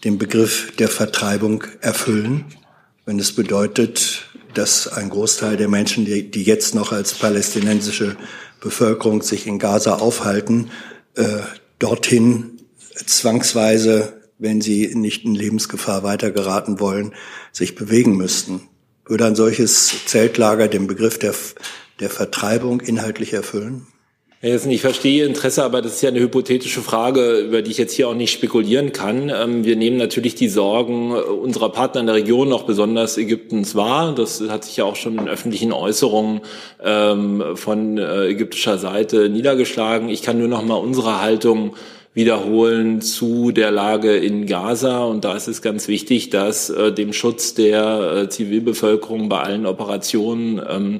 den 0.04 0.20
Begriff 0.20 0.74
der 0.78 0.90
Vertreibung 0.90 1.63
erfüllen, 1.80 2.46
wenn 3.06 3.18
es 3.18 3.32
bedeutet, 3.32 4.28
dass 4.54 4.88
ein 4.88 5.10
Großteil 5.10 5.58
der 5.58 5.70
Menschen, 5.70 6.06
die, 6.06 6.30
die 6.30 6.44
jetzt 6.44 6.75
noch 6.75 6.92
als 6.92 7.16
palästinensische 7.16 8.16
Bevölkerung 8.60 9.24
sich 9.24 9.48
in 9.48 9.58
Gaza 9.58 9.96
aufhalten, 9.96 10.70
äh, 11.16 11.40
dorthin 11.80 12.60
zwangsweise, 13.08 14.22
wenn 14.38 14.62
sie 14.62 14.94
nicht 14.94 15.25
in 15.25 15.34
Lebensgefahr 15.34 16.04
weitergeraten 16.04 16.80
wollen, 16.80 17.16
sich 17.51 17.74
bewegen 17.74 18.16
müssten. 18.18 18.68
Würde 19.05 19.25
ein 19.25 19.36
solches 19.36 20.05
Zeltlager 20.05 20.67
den 20.67 20.88
Begriff 20.88 21.17
der, 21.17 21.34
der 22.00 22.10
Vertreibung 22.10 22.81
inhaltlich 22.81 23.34
erfüllen? 23.34 23.88
Ich 24.43 24.81
verstehe 24.81 25.20
Ihr 25.20 25.27
Interesse, 25.27 25.63
aber 25.63 25.84
das 25.84 25.93
ist 25.93 26.01
ja 26.01 26.10
eine 26.10 26.20
hypothetische 26.20 26.81
Frage, 26.81 27.41
über 27.41 27.62
die 27.62 27.70
ich 27.70 27.77
jetzt 27.77 27.93
hier 27.93 28.10
auch 28.10 28.15
nicht 28.15 28.31
spekulieren 28.31 28.91
kann. 28.91 29.29
Ähm, 29.29 29.65
wir 29.65 29.75
nehmen 29.75 29.98
natürlich 29.98 30.34
die 30.34 30.50
Sorgen 30.50 31.12
unserer 31.12 31.70
Partner 31.70 32.01
in 32.01 32.08
der 32.08 32.15
Region, 32.15 32.51
auch 32.51 32.63
besonders 32.63 33.20
Ägyptens, 33.20 33.75
wahr. 33.75 34.15
Das 34.15 34.41
hat 34.50 34.65
sich 34.65 34.77
ja 34.77 34.86
auch 34.86 34.96
schon 34.96 35.20
in 35.20 35.29
öffentlichen 35.29 35.72
Äußerungen 35.72 36.41
ähm, 36.84 37.43
von 37.53 38.00
äh, 38.00 38.29
ägyptischer 38.29 38.79
Seite 38.79 39.29
niedergeschlagen. 39.29 40.10
Ich 40.10 40.24
kann 40.24 40.39
nur 40.39 40.48
noch 40.48 40.63
mal 40.63 40.74
unsere 40.74 41.22
Haltung 41.22 41.75
wiederholen 42.13 43.01
zu 43.01 43.51
der 43.51 43.72
Lage 43.72 44.18
in 44.18 44.46
Gaza. 44.46 45.03
Und 45.03 45.24
da 45.24 45.36
ist 45.36 45.48
es 45.48 45.62
ganz 45.62 45.88
wichtig, 45.88 46.30
dass 46.30 46.70
äh, 46.70 46.91
dem 46.91 47.13
Schutz 47.13 47.53
der 47.53 48.24
äh, 48.24 48.30
Zivilbevölkerung 48.30 49.30
bei 49.30 49.39
allen 49.39 49.65
Operationen 49.65 50.62
ähm, 50.68 51.00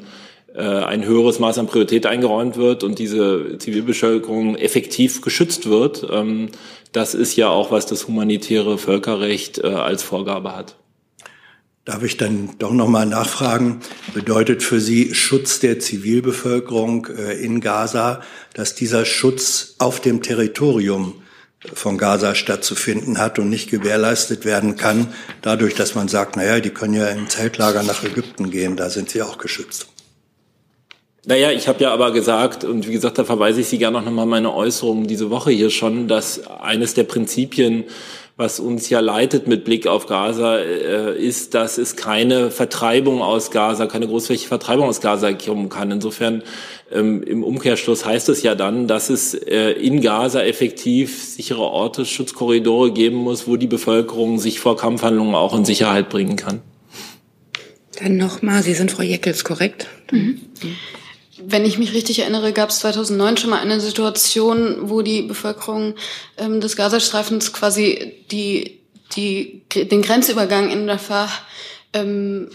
äh, 0.54 0.62
ein 0.62 1.06
höheres 1.06 1.40
Maß 1.40 1.58
an 1.60 1.68
Priorität 1.68 2.06
eingeräumt 2.06 2.58
wird 2.58 2.84
und 2.84 3.00
diese 3.00 3.58
Zivilbevölkerung 3.58 4.56
effektiv 4.56 5.22
geschützt 5.22 5.70
wird. 5.70 6.08
Ähm, 6.10 6.50
das 6.92 7.14
ist 7.14 7.36
ja 7.36 7.50
auch, 7.50 7.72
was 7.72 7.86
das 7.86 8.08
humanitäre 8.08 8.78
Völkerrecht 8.78 9.60
äh, 9.60 9.68
als 9.68 10.04
Vorgabe 10.04 10.56
hat. 10.56 10.76
Darf 11.84 12.04
ich 12.04 12.16
dann 12.16 12.52
doch 12.60 12.74
noch 12.74 12.88
mal 12.88 13.08
nachfragen, 13.08 13.80
bedeutet 14.14 14.62
für 14.62 14.80
Sie 14.80 15.16
Schutz 15.16 15.60
der 15.60 15.80
Zivilbevölkerung 15.80 17.08
äh, 17.08 17.34
in 17.44 17.60
Gaza, 17.60 18.22
dass 18.54 18.76
dieser 18.76 19.04
Schutz 19.04 19.76
auf 19.80 20.00
dem 20.00 20.22
Territorium 20.22 21.24
von 21.74 21.98
Gaza 21.98 22.36
stattzufinden 22.36 23.18
hat 23.18 23.40
und 23.40 23.50
nicht 23.50 23.70
gewährleistet 23.70 24.46
werden 24.46 24.76
kann, 24.76 25.14
dadurch, 25.42 25.74
dass 25.74 25.96
man 25.96 26.08
sagt, 26.08 26.36
naja, 26.36 26.60
die 26.60 26.70
können 26.70 26.94
ja 26.94 27.08
in 27.08 27.30
Zeltlager 27.30 27.84
nach 27.84 28.04
Ägypten 28.04 28.52
gehen, 28.52 28.76
da 28.76 28.90
sind 28.90 29.10
sie 29.10 29.22
auch 29.24 29.40
geschützt. 29.40 29.88
Naja, 31.26 31.52
ich 31.52 31.68
habe 31.68 31.84
ja 31.84 31.94
aber 31.94 32.12
gesagt, 32.12 32.64
und 32.64 32.88
wie 32.88 32.94
gesagt, 32.94 33.20
da 33.20 33.24
verweise 33.24 33.62
ich 33.62 33.68
Sie 33.68 33.78
gerne 33.78 34.02
noch 34.02 34.12
mal 34.12 34.26
meine 34.26 34.54
Äußerungen 34.54 35.06
diese 35.06 35.30
Woche 35.30 35.52
hier 35.52 35.70
schon, 35.70 36.08
dass 36.08 36.48
eines 36.48 36.96
der 36.96 37.04
Prinzipien 37.04 37.84
was 38.42 38.60
uns 38.60 38.90
ja 38.90 39.00
leitet 39.00 39.48
mit 39.48 39.64
Blick 39.64 39.88
auf 39.88 40.08
Gaza, 40.08 40.58
äh, 40.58 41.16
ist, 41.18 41.54
dass 41.54 41.78
es 41.78 41.96
keine 41.96 42.50
Vertreibung 42.50 43.22
aus 43.22 43.52
Gaza, 43.52 43.86
keine 43.86 44.08
großflächige 44.08 44.50
Vertreibung 44.50 44.90
aus 44.90 45.00
Gaza 45.00 45.32
kommen 45.32 45.70
kann. 45.70 45.92
Insofern 45.92 46.44
ähm, 46.92 47.22
im 47.24 47.44
Umkehrschluss 47.44 48.04
heißt 48.04 48.30
es 48.30 48.42
ja 48.42 48.56
dann, 48.56 48.88
dass 48.88 49.10
es 49.10 49.36
äh, 49.36 49.72
in 49.72 50.02
Gaza 50.02 50.42
effektiv 50.44 51.24
sichere 51.24 51.62
Orte, 51.62 52.06
Schutzkorridore 52.06 52.92
geben 52.92 53.18
muss, 53.18 53.48
wo 53.48 53.56
die 53.56 53.68
Bevölkerung 53.68 54.40
sich 54.40 54.60
vor 54.60 54.76
Kampfhandlungen 54.76 55.36
auch 55.36 55.56
in 55.56 55.64
Sicherheit 55.64 56.10
bringen 56.10 56.36
kann. 56.36 56.62
Dann 58.00 58.18
nochmal, 58.18 58.64
Sie 58.64 58.74
sind 58.74 58.92
Frau 58.92 59.04
Jeckels, 59.04 59.44
korrekt? 59.44 59.88
Mhm. 60.12 60.42
Wenn 61.44 61.66
ich 61.66 61.78
mich 61.78 61.94
richtig 61.94 62.20
erinnere, 62.20 62.54
gab 62.54 62.70
es 62.70 62.80
2009 62.80 63.38
schon 63.38 63.50
mal 63.50 63.60
eine 63.60 63.80
Situation, 63.80 64.90
wo 64.90 65.02
die 65.02 65.22
Bevölkerung 65.22 65.96
ähm, 66.38 66.62
des 66.62 66.76
Gazastreifens 66.76 67.54
quasi 67.54 68.26
die, 68.32 68.82
die, 69.16 69.64
den 69.74 70.02
Grenzübergang 70.02 70.70
in 70.70 70.90
Rafah 70.90 71.30
ähm, 71.94 72.50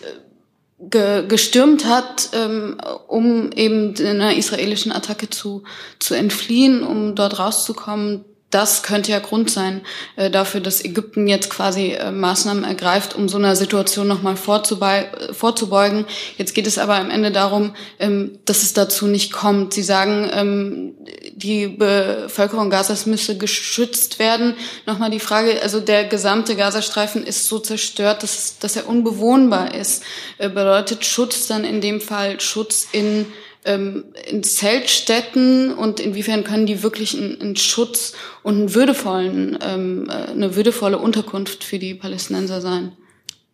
ge, 0.78 1.26
gestürmt 1.26 1.86
hat, 1.86 2.30
ähm, 2.32 2.78
um 3.08 3.50
eben 3.52 3.94
einer 3.98 4.36
israelischen 4.36 4.92
Attacke 4.92 5.30
zu, 5.30 5.64
zu 5.98 6.14
entfliehen, 6.14 6.82
um 6.82 7.14
dort 7.14 7.38
rauszukommen 7.38 8.24
das 8.50 8.84
könnte 8.84 9.10
ja 9.10 9.18
Grund 9.18 9.50
sein 9.50 9.80
äh, 10.14 10.30
dafür, 10.30 10.60
dass 10.60 10.84
Ägypten 10.84 11.26
jetzt 11.26 11.50
quasi 11.50 11.92
äh, 11.92 12.12
Maßnahmen 12.12 12.62
ergreift, 12.62 13.16
um 13.16 13.28
so 13.28 13.38
einer 13.38 13.56
Situation 13.56 14.06
nochmal 14.06 14.36
vorzubeugen. 14.36 16.06
Jetzt 16.38 16.54
geht 16.54 16.66
es 16.68 16.78
aber 16.78 16.94
am 16.94 17.10
Ende 17.10 17.32
darum, 17.32 17.74
ähm, 17.98 18.38
dass 18.44 18.62
es 18.62 18.72
dazu 18.72 19.08
nicht 19.08 19.32
kommt. 19.32 19.74
Sie 19.74 19.82
sagen, 19.82 20.30
ähm, 20.32 20.94
die 21.32 21.66
Bevölkerung 21.66 22.70
Gazas 22.70 23.04
müsse 23.06 23.36
geschützt 23.36 24.20
werden. 24.20 24.54
Nochmal 24.86 25.10
die 25.10 25.20
Frage, 25.20 25.60
also 25.60 25.80
der 25.80 26.04
gesamte 26.04 26.54
Gazastreifen 26.54 27.26
ist 27.26 27.48
so 27.48 27.58
zerstört, 27.58 28.22
dass, 28.22 28.58
dass 28.60 28.76
er 28.76 28.88
unbewohnbar 28.88 29.74
ist. 29.74 30.04
Äh, 30.38 30.48
bedeutet 30.48 31.04
Schutz 31.04 31.48
dann 31.48 31.64
in 31.64 31.80
dem 31.80 32.00
Fall 32.00 32.40
Schutz 32.40 32.86
in 32.92 33.26
ähm, 33.66 34.04
in 34.30 34.42
Zeltstätten 34.42 35.74
und 35.74 36.00
inwiefern 36.00 36.44
können 36.44 36.66
die 36.66 36.82
wirklich 36.82 37.16
einen, 37.18 37.56
Schutz 37.56 38.14
und 38.42 38.54
einen 38.54 38.74
würdevollen, 38.74 39.58
ähm, 39.62 40.08
äh, 40.08 40.30
eine 40.30 40.56
würdevolle 40.56 40.98
Unterkunft 40.98 41.64
für 41.64 41.78
die 41.78 41.94
Palästinenser 41.94 42.60
sein? 42.60 42.92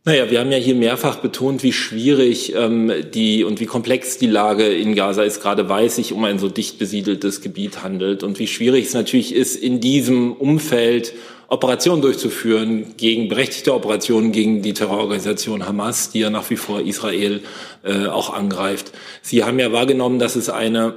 Naja, 0.04 0.28
wir 0.31 0.40
haben 0.40 0.50
ja 0.50 0.59
hier 0.59 0.75
mehrfach 0.75 1.16
betont, 1.16 1.62
wie 1.62 1.73
schwierig 1.73 2.54
ähm, 2.57 2.92
die 3.14 3.45
und 3.45 3.61
wie 3.61 3.66
komplex 3.66 4.19
die 4.19 4.26
Lage 4.26 4.66
in 4.66 4.97
Gaza 4.97 5.23
ist, 5.23 5.40
gerade 5.40 5.69
weil 5.69 5.87
es 5.87 5.95
sich 5.95 6.12
um 6.12 6.25
ein 6.25 6.40
so 6.40 6.49
dicht 6.49 6.78
besiedeltes 6.81 7.40
Gebiet 7.40 7.85
handelt 7.85 8.25
und 8.25 8.40
wie 8.40 8.49
schwierig 8.49 8.87
es 8.87 8.95
natürlich 8.95 9.33
ist, 9.33 9.54
in 9.54 9.81
diesem 9.81 10.33
Umfeld 10.33 11.14
Operationen 11.52 12.00
durchzuführen, 12.00 12.97
gegen 12.97 13.28
berechtigte 13.28 13.75
Operationen 13.75 14.32
gegen 14.32 14.62
die 14.62 14.73
Terrororganisation 14.73 15.66
Hamas, 15.66 16.09
die 16.11 16.21
ja 16.21 16.30
nach 16.30 16.49
wie 16.49 16.56
vor 16.56 16.80
Israel 16.80 17.42
äh, 17.85 18.06
auch 18.06 18.32
angreift. 18.32 18.92
Sie 19.21 19.44
haben 19.44 19.59
ja 19.59 19.71
wahrgenommen, 19.71 20.18
dass 20.18 20.35
es 20.35 20.49
eine 20.49 20.94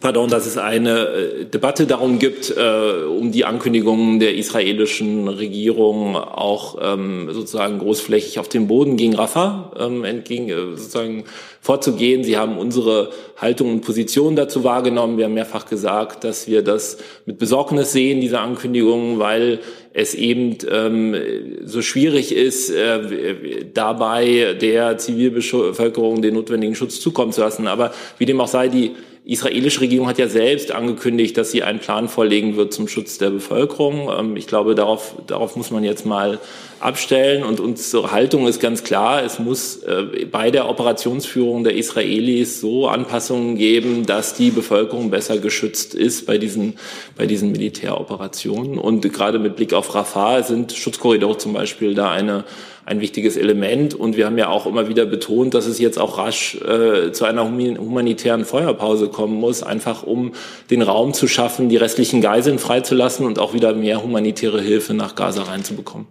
pardon, 0.00 0.28
dass 0.30 0.46
es 0.46 0.56
eine 0.56 1.06
äh, 1.06 1.44
Debatte 1.44 1.86
darum 1.86 2.18
gibt, 2.18 2.54
äh, 2.56 3.04
um 3.04 3.32
die 3.32 3.44
Ankündigungen 3.44 4.18
der 4.18 4.34
israelischen 4.34 5.28
Regierung 5.28 6.16
auch 6.16 6.78
ähm, 6.80 7.28
sozusagen 7.30 7.78
großflächig 7.78 8.38
auf 8.38 8.48
dem 8.48 8.66
Boden 8.66 8.96
gegen 8.96 9.14
Rafah 9.14 9.72
ähm, 9.78 10.04
entgegen, 10.04 10.48
äh, 10.48 10.76
sozusagen 10.76 11.24
vorzugehen. 11.60 12.24
Sie 12.24 12.38
haben 12.38 12.56
unsere 12.56 13.10
Haltung 13.36 13.70
und 13.70 13.80
Position 13.82 14.34
dazu 14.36 14.64
wahrgenommen. 14.64 15.18
Wir 15.18 15.26
haben 15.26 15.34
mehrfach 15.34 15.66
gesagt, 15.66 16.24
dass 16.24 16.48
wir 16.48 16.62
das 16.62 16.98
mit 17.26 17.38
Besorgnis 17.38 17.92
sehen, 17.92 18.20
diese 18.20 18.40
Ankündigungen, 18.40 19.18
weil 19.18 19.60
es 19.92 20.14
eben 20.14 20.56
ähm, 20.70 21.16
so 21.64 21.82
schwierig 21.82 22.34
ist, 22.34 22.70
äh, 22.70 23.64
dabei 23.74 24.56
der 24.60 24.98
Zivilbevölkerung 24.98 26.22
den 26.22 26.34
notwendigen 26.34 26.74
Schutz 26.74 27.00
zukommen 27.00 27.32
zu 27.32 27.40
lassen. 27.40 27.66
Aber 27.66 27.92
wie 28.18 28.24
dem 28.24 28.40
auch 28.40 28.48
sei, 28.48 28.68
die 28.68 28.92
israelische 29.24 29.82
Regierung 29.82 30.08
hat 30.08 30.18
ja 30.18 30.28
selbst 30.28 30.72
angekündigt, 30.72 31.36
dass 31.36 31.50
sie 31.50 31.62
einen 31.62 31.78
Plan 31.78 32.08
vorlegen 32.08 32.56
wird 32.56 32.72
zum 32.72 32.88
Schutz 32.88 33.18
der 33.18 33.30
Bevölkerung. 33.30 34.10
Ähm, 34.18 34.36
ich 34.36 34.46
glaube, 34.46 34.74
darauf, 34.74 35.14
darauf 35.26 35.56
muss 35.56 35.70
man 35.70 35.84
jetzt 35.84 36.06
mal 36.06 36.38
abstellen. 36.80 37.44
Und 37.44 37.60
unsere 37.60 38.10
Haltung 38.10 38.48
ist 38.48 38.60
ganz 38.60 38.82
klar, 38.82 39.22
es 39.22 39.38
muss 39.38 39.82
äh, 39.82 40.26
bei 40.30 40.50
der 40.50 40.68
Operationsführung 40.68 41.64
der 41.64 41.74
Israelis 41.76 42.60
so 42.60 42.88
Anpassungen 42.88 43.56
geben, 43.56 44.06
dass 44.06 44.34
die 44.34 44.50
Bevölkerung 44.50 45.10
besser 45.10 45.38
geschützt 45.38 45.94
ist 45.94 46.26
bei 46.26 46.38
diesen, 46.38 46.78
bei 47.16 47.26
diesen 47.26 47.52
Militäroperationen. 47.52 48.78
Und 48.78 49.02
gerade 49.12 49.38
mit 49.38 49.56
Blick 49.56 49.74
auf 49.74 49.94
Rafah 49.94 50.42
sind 50.42 50.72
Schutzkorridore 50.72 51.36
zum 51.36 51.52
Beispiel 51.52 51.94
da 51.94 52.10
eine 52.10 52.44
ein 52.90 53.00
wichtiges 53.00 53.36
Element. 53.36 53.94
Und 53.94 54.16
wir 54.16 54.26
haben 54.26 54.36
ja 54.36 54.48
auch 54.48 54.66
immer 54.66 54.88
wieder 54.88 55.06
betont, 55.06 55.54
dass 55.54 55.66
es 55.66 55.78
jetzt 55.78 55.98
auch 55.98 56.18
rasch 56.18 56.56
äh, 56.56 57.12
zu 57.12 57.24
einer 57.24 57.44
humanitären 57.44 58.44
Feuerpause 58.44 59.08
kommen 59.08 59.34
muss, 59.34 59.62
einfach 59.62 60.02
um 60.02 60.32
den 60.70 60.82
Raum 60.82 61.14
zu 61.14 61.28
schaffen, 61.28 61.68
die 61.68 61.76
restlichen 61.76 62.20
Geiseln 62.20 62.58
freizulassen 62.58 63.26
und 63.26 63.38
auch 63.38 63.54
wieder 63.54 63.74
mehr 63.74 64.02
humanitäre 64.02 64.60
Hilfe 64.60 64.92
nach 64.92 65.14
Gaza 65.14 65.44
reinzubekommen. 65.44 66.08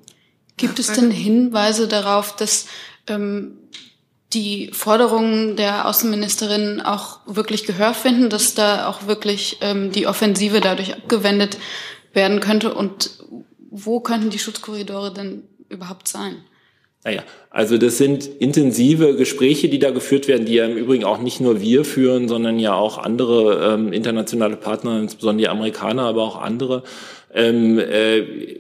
Gibt 0.56 0.80
es 0.80 0.92
denn 0.94 1.12
Hinweise 1.12 1.90
darauf, 1.90 2.36
dass 2.36 2.68
ähm, 3.08 3.58
die 4.32 4.72
Forderungen 4.72 5.58
der 5.58 5.86
Außenministerin 5.86 6.80
auch 6.80 7.20
wirklich 7.26 7.66
Gehör 7.66 7.94
finden, 7.94 8.30
dass 8.30 8.54
da 8.56 8.88
auch 8.88 9.06
wirklich 9.06 9.58
ähm, 9.60 9.92
die 9.92 10.08
Offensive 10.08 10.62
dadurch 10.62 10.94
abgewendet 10.94 11.58
werden 12.14 12.40
könnte? 12.40 12.74
Und 12.74 13.12
wo 13.70 14.00
könnten 14.00 14.30
die 14.30 14.40
Schutzkorridore 14.40 15.14
denn 15.14 15.44
überhaupt 15.68 16.08
sein? 16.08 16.38
Naja, 17.06 17.24
also 17.50 17.78
das 17.78 17.98
sind 17.98 18.26
intensive 18.26 19.16
Gespräche, 19.16 19.70
die 19.70 19.80
da 19.80 19.92
geführt 19.92 20.28
werden, 20.28 20.46
die 20.46 20.56
ja 20.56 20.66
im 20.66 20.76
Übrigen 20.76 21.06
auch 21.06 21.20
nicht 21.20 21.40
nur 21.40 21.62
wir 21.62 21.86
führen, 21.86 22.28
sondern 22.28 22.60
ja 22.60 22.74
auch 22.74 22.98
andere 22.98 23.74
ähm, 23.74 23.94
internationale 23.94 24.58
Partner, 24.58 25.00
insbesondere 25.00 25.44
die 25.44 25.50
Amerikaner, 25.50 26.04
aber 26.04 26.24
auch 26.24 26.42
andere. 26.42 26.84
Ähm, 27.34 27.80
äh, 27.80 28.60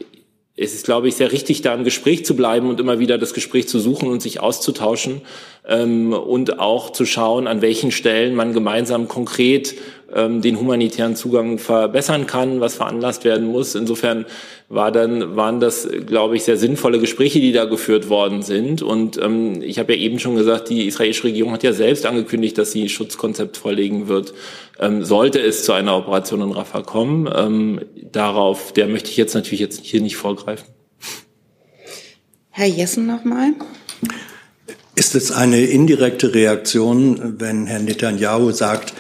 es 0.62 0.74
ist, 0.74 0.86
glaube 0.86 1.08
ich, 1.08 1.16
sehr 1.16 1.32
richtig, 1.32 1.62
da 1.62 1.74
im 1.74 1.86
Gespräch 1.86 2.26
zu 2.26 2.36
bleiben 2.36 2.70
und 2.70 2.80
immer 2.80 3.00
wieder 3.00 3.18
das 3.18 3.34
Gespräch 3.34 3.68
zu 3.68 3.80
suchen 3.80 4.10
und 4.10 4.22
sich 4.22 4.42
auszutauschen 4.42 5.22
ähm, 5.66 6.12
und 6.12 6.60
auch 6.60 6.92
zu 6.92 7.06
schauen, 7.06 7.48
an 7.48 7.62
welchen 7.62 7.92
Stellen 7.92 8.36
man 8.36 8.54
gemeinsam 8.54 9.08
konkret 9.08 9.76
ähm, 10.14 10.42
den 10.42 10.60
humanitären 10.60 11.16
Zugang 11.16 11.58
verbessern 11.58 12.28
kann, 12.28 12.60
was 12.60 12.76
veranlasst 12.76 13.24
werden 13.24 13.48
muss. 13.48 13.76
Insofern 13.76 14.26
war 14.68 14.92
dann, 14.92 15.36
waren 15.36 15.60
das, 15.60 15.88
glaube 16.06 16.36
ich, 16.36 16.44
sehr 16.44 16.58
sinnvolle 16.58 17.00
Gespräche, 17.00 17.40
die 17.40 17.52
da 17.52 17.66
geführt 17.66 18.10
worden 18.10 18.42
sind. 18.42 18.82
Und 18.82 19.22
ähm, 19.22 19.62
ich 19.62 19.80
habe 19.80 19.94
ja 19.94 20.00
eben 20.00 20.20
schon 20.20 20.36
gesagt, 20.36 20.70
die 20.70 20.88
israelische 20.88 21.26
Regierung 21.26 21.52
hat 21.54 21.64
ja 21.64 21.74
selbst 21.74 22.06
angekündigt, 22.06 22.58
dass 22.58 22.72
sie 22.72 22.84
ein 22.84 22.90
Schutzkonzept 22.90 23.58
vorlegen 23.58 24.08
wird, 24.08 24.34
ähm, 24.80 25.04
sollte 25.04 25.40
es 25.40 25.64
zu 25.64 25.74
einer 25.74 25.98
Operation 25.98 26.42
in 26.42 26.52
Rafah 26.52 26.82
kommen. 26.82 27.30
Ähm, 27.36 27.82
darauf, 28.12 28.74
der 28.74 28.88
möchte 28.88 29.10
ich 29.10 29.18
jetzt 29.18 29.34
natürlich 29.34 29.60
jetzt 29.60 29.84
hier 29.84 30.02
nicht 30.02 30.18
vorgreifen. 30.18 30.68
Herr 32.52 32.68
Jessen 32.68 33.08
nochmal. 33.08 33.54
Ist 34.96 35.16
es 35.16 35.32
eine 35.32 35.62
indirekte 35.62 36.34
Reaktion, 36.34 37.40
wenn 37.40 37.68
Herr 37.68 37.80
Netanyahu 37.80 38.52
sagt, 38.52 38.94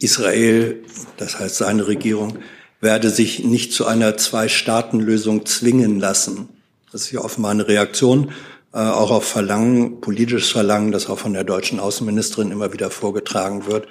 Israel, 0.00 0.82
das 1.16 1.38
heißt 1.38 1.56
seine 1.56 1.86
Regierung, 1.86 2.38
werde 2.80 3.10
sich 3.10 3.44
nicht 3.44 3.72
zu 3.72 3.86
einer 3.86 4.16
Zwei-Staaten-Lösung 4.16 5.46
zwingen 5.46 6.00
lassen? 6.00 6.48
Das 6.92 7.02
ist 7.02 7.12
ja 7.12 7.20
offenbar 7.20 7.52
eine 7.52 7.68
Reaktion, 7.68 8.32
äh, 8.72 8.78
auch 8.78 9.10
auf 9.10 9.24
Verlangen, 9.24 10.00
politisches 10.00 10.50
Verlangen, 10.50 10.92
das 10.92 11.08
auch 11.08 11.18
von 11.18 11.32
der 11.32 11.44
deutschen 11.44 11.80
Außenministerin 11.80 12.50
immer 12.50 12.72
wieder 12.72 12.90
vorgetragen 12.90 13.66
wird. 13.66 13.86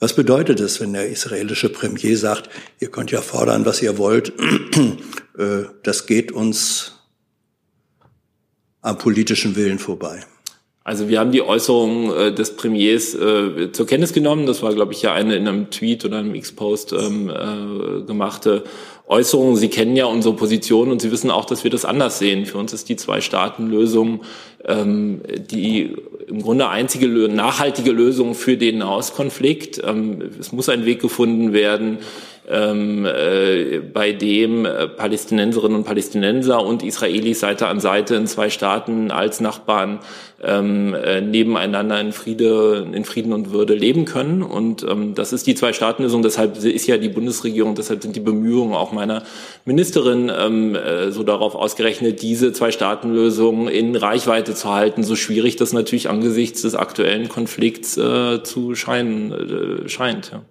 Was 0.00 0.14
bedeutet 0.14 0.60
es, 0.60 0.80
wenn 0.80 0.92
der 0.92 1.08
israelische 1.08 1.68
Premier 1.68 2.18
sagt, 2.18 2.50
ihr 2.80 2.90
könnt 2.90 3.10
ja 3.10 3.22
fordern, 3.22 3.64
was 3.64 3.80
ihr 3.80 3.96
wollt, 3.96 4.32
äh, 5.38 5.64
das 5.82 6.06
geht 6.06 6.32
uns 6.32 6.92
am 8.80 8.98
politischen 8.98 9.56
Willen 9.56 9.78
vorbei? 9.78 10.20
Also 10.86 11.08
wir 11.08 11.18
haben 11.18 11.32
die 11.32 11.40
Äußerungen 11.40 12.12
äh, 12.12 12.34
des 12.34 12.56
Premiers 12.56 13.14
äh, 13.14 13.72
zur 13.72 13.86
Kenntnis 13.86 14.12
genommen. 14.12 14.44
Das 14.44 14.62
war, 14.62 14.74
glaube 14.74 14.92
ich, 14.92 15.00
ja 15.00 15.14
eine 15.14 15.34
in 15.34 15.48
einem 15.48 15.70
Tweet 15.70 16.04
oder 16.04 16.18
einem 16.18 16.34
X-Post 16.34 16.92
ähm, 16.92 17.30
äh, 17.30 18.02
gemachte 18.02 18.64
Äußerung. 19.06 19.56
Sie 19.56 19.68
kennen 19.68 19.96
ja 19.96 20.04
unsere 20.04 20.36
Position 20.36 20.90
und 20.90 21.00
Sie 21.00 21.10
wissen 21.10 21.30
auch, 21.30 21.46
dass 21.46 21.64
wir 21.64 21.70
das 21.70 21.86
anders 21.86 22.18
sehen. 22.18 22.44
Für 22.44 22.58
uns 22.58 22.74
ist 22.74 22.90
die 22.90 22.96
Zwei-Staaten-Lösung 22.96 24.24
ähm, 24.66 25.20
die 25.50 25.94
im 26.26 26.42
Grunde 26.42 26.68
einzige 26.68 27.06
nachhaltige 27.28 27.92
Lösung 27.92 28.34
für 28.34 28.56
den 28.56 28.78
Nahostkonflikt. 28.78 29.82
Ähm, 29.84 30.22
es 30.38 30.52
muss 30.52 30.68
ein 30.68 30.86
Weg 30.86 31.00
gefunden 31.00 31.52
werden, 31.52 31.98
ähm, 32.48 33.06
äh, 33.06 33.78
bei 33.78 34.12
dem 34.12 34.66
äh, 34.66 34.86
Palästinenserinnen 34.88 35.78
und 35.78 35.84
Palästinenser 35.84 36.64
und 36.64 36.82
Israelis 36.82 37.40
Seite 37.40 37.68
an 37.68 37.80
Seite 37.80 38.16
in 38.16 38.26
zwei 38.26 38.50
Staaten 38.50 39.10
als 39.10 39.40
Nachbarn 39.40 40.00
ähm, 40.44 40.94
äh, 40.94 41.20
nebeneinander 41.20 42.00
in 42.00 42.12
Friede, 42.12 42.86
in 42.92 43.04
Frieden 43.04 43.32
und 43.32 43.52
Würde 43.52 43.74
leben 43.74 44.04
können. 44.04 44.42
Und 44.42 44.84
ähm, 44.88 45.14
das 45.14 45.32
ist 45.32 45.46
die 45.46 45.54
Zwei-Staaten-Lösung. 45.54 46.22
Deshalb 46.22 46.62
ist 46.62 46.86
ja 46.86 46.98
die 46.98 47.08
Bundesregierung, 47.08 47.74
deshalb 47.74 48.02
sind 48.02 48.14
die 48.14 48.20
Bemühungen 48.20 48.74
auch 48.74 48.92
meiner 48.92 49.22
Ministerin 49.64 50.30
ähm, 50.36 50.74
äh, 50.74 51.10
so 51.10 51.22
darauf 51.22 51.54
ausgerechnet, 51.54 52.22
diese 52.22 52.52
Zwei-Staaten-Lösung 52.52 53.68
in 53.68 53.96
Reichweite 53.96 54.53
zu 54.54 54.72
halten, 54.72 55.04
so 55.04 55.16
schwierig 55.16 55.56
das 55.56 55.72
natürlich 55.72 56.08
angesichts 56.08 56.62
des 56.62 56.74
aktuellen 56.74 57.28
Konflikts 57.28 57.96
äh, 57.96 58.42
zu 58.42 58.74
scheinen 58.74 59.84
äh, 59.84 59.88
scheint. 59.88 60.30
Ja 60.32 60.44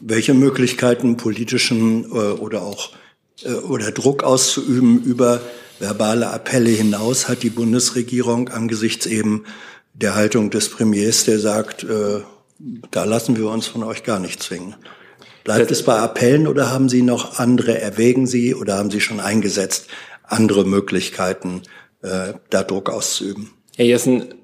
welche 0.00 0.34
Möglichkeiten 0.34 1.16
politischen 1.16 2.04
äh, 2.04 2.14
oder 2.14 2.62
auch 2.62 2.90
äh, 3.42 3.52
oder 3.52 3.90
Druck 3.90 4.22
auszuüben 4.22 5.02
über 5.02 5.40
verbale 5.78 6.30
Appelle 6.30 6.70
hinaus 6.70 7.28
hat 7.28 7.42
die 7.42 7.50
Bundesregierung 7.50 8.48
angesichts 8.48 9.06
eben 9.06 9.44
der 9.94 10.14
Haltung 10.14 10.50
des 10.50 10.70
Premiers, 10.70 11.24
der 11.24 11.38
sagt, 11.38 11.84
äh, 11.84 12.20
da 12.90 13.04
lassen 13.04 13.36
wir 13.36 13.48
uns 13.48 13.66
von 13.66 13.82
euch 13.82 14.04
gar 14.04 14.20
nicht 14.20 14.42
zwingen. 14.42 14.76
Bleibt 15.42 15.70
es 15.70 15.82
bei 15.82 15.98
Appellen 15.98 16.46
oder 16.46 16.70
haben 16.70 16.88
Sie 16.88 17.02
noch 17.02 17.38
andere, 17.38 17.78
erwägen 17.78 18.26
Sie 18.26 18.54
oder 18.54 18.78
haben 18.78 18.90
Sie 18.90 19.00
schon 19.00 19.20
eingesetzt, 19.20 19.88
andere 20.22 20.64
Möglichkeiten, 20.64 21.62
da 22.50 22.62
Druck 22.62 22.90
auszuüben? 22.90 23.50
Herr 23.76 23.86
Jessen, 23.86 24.34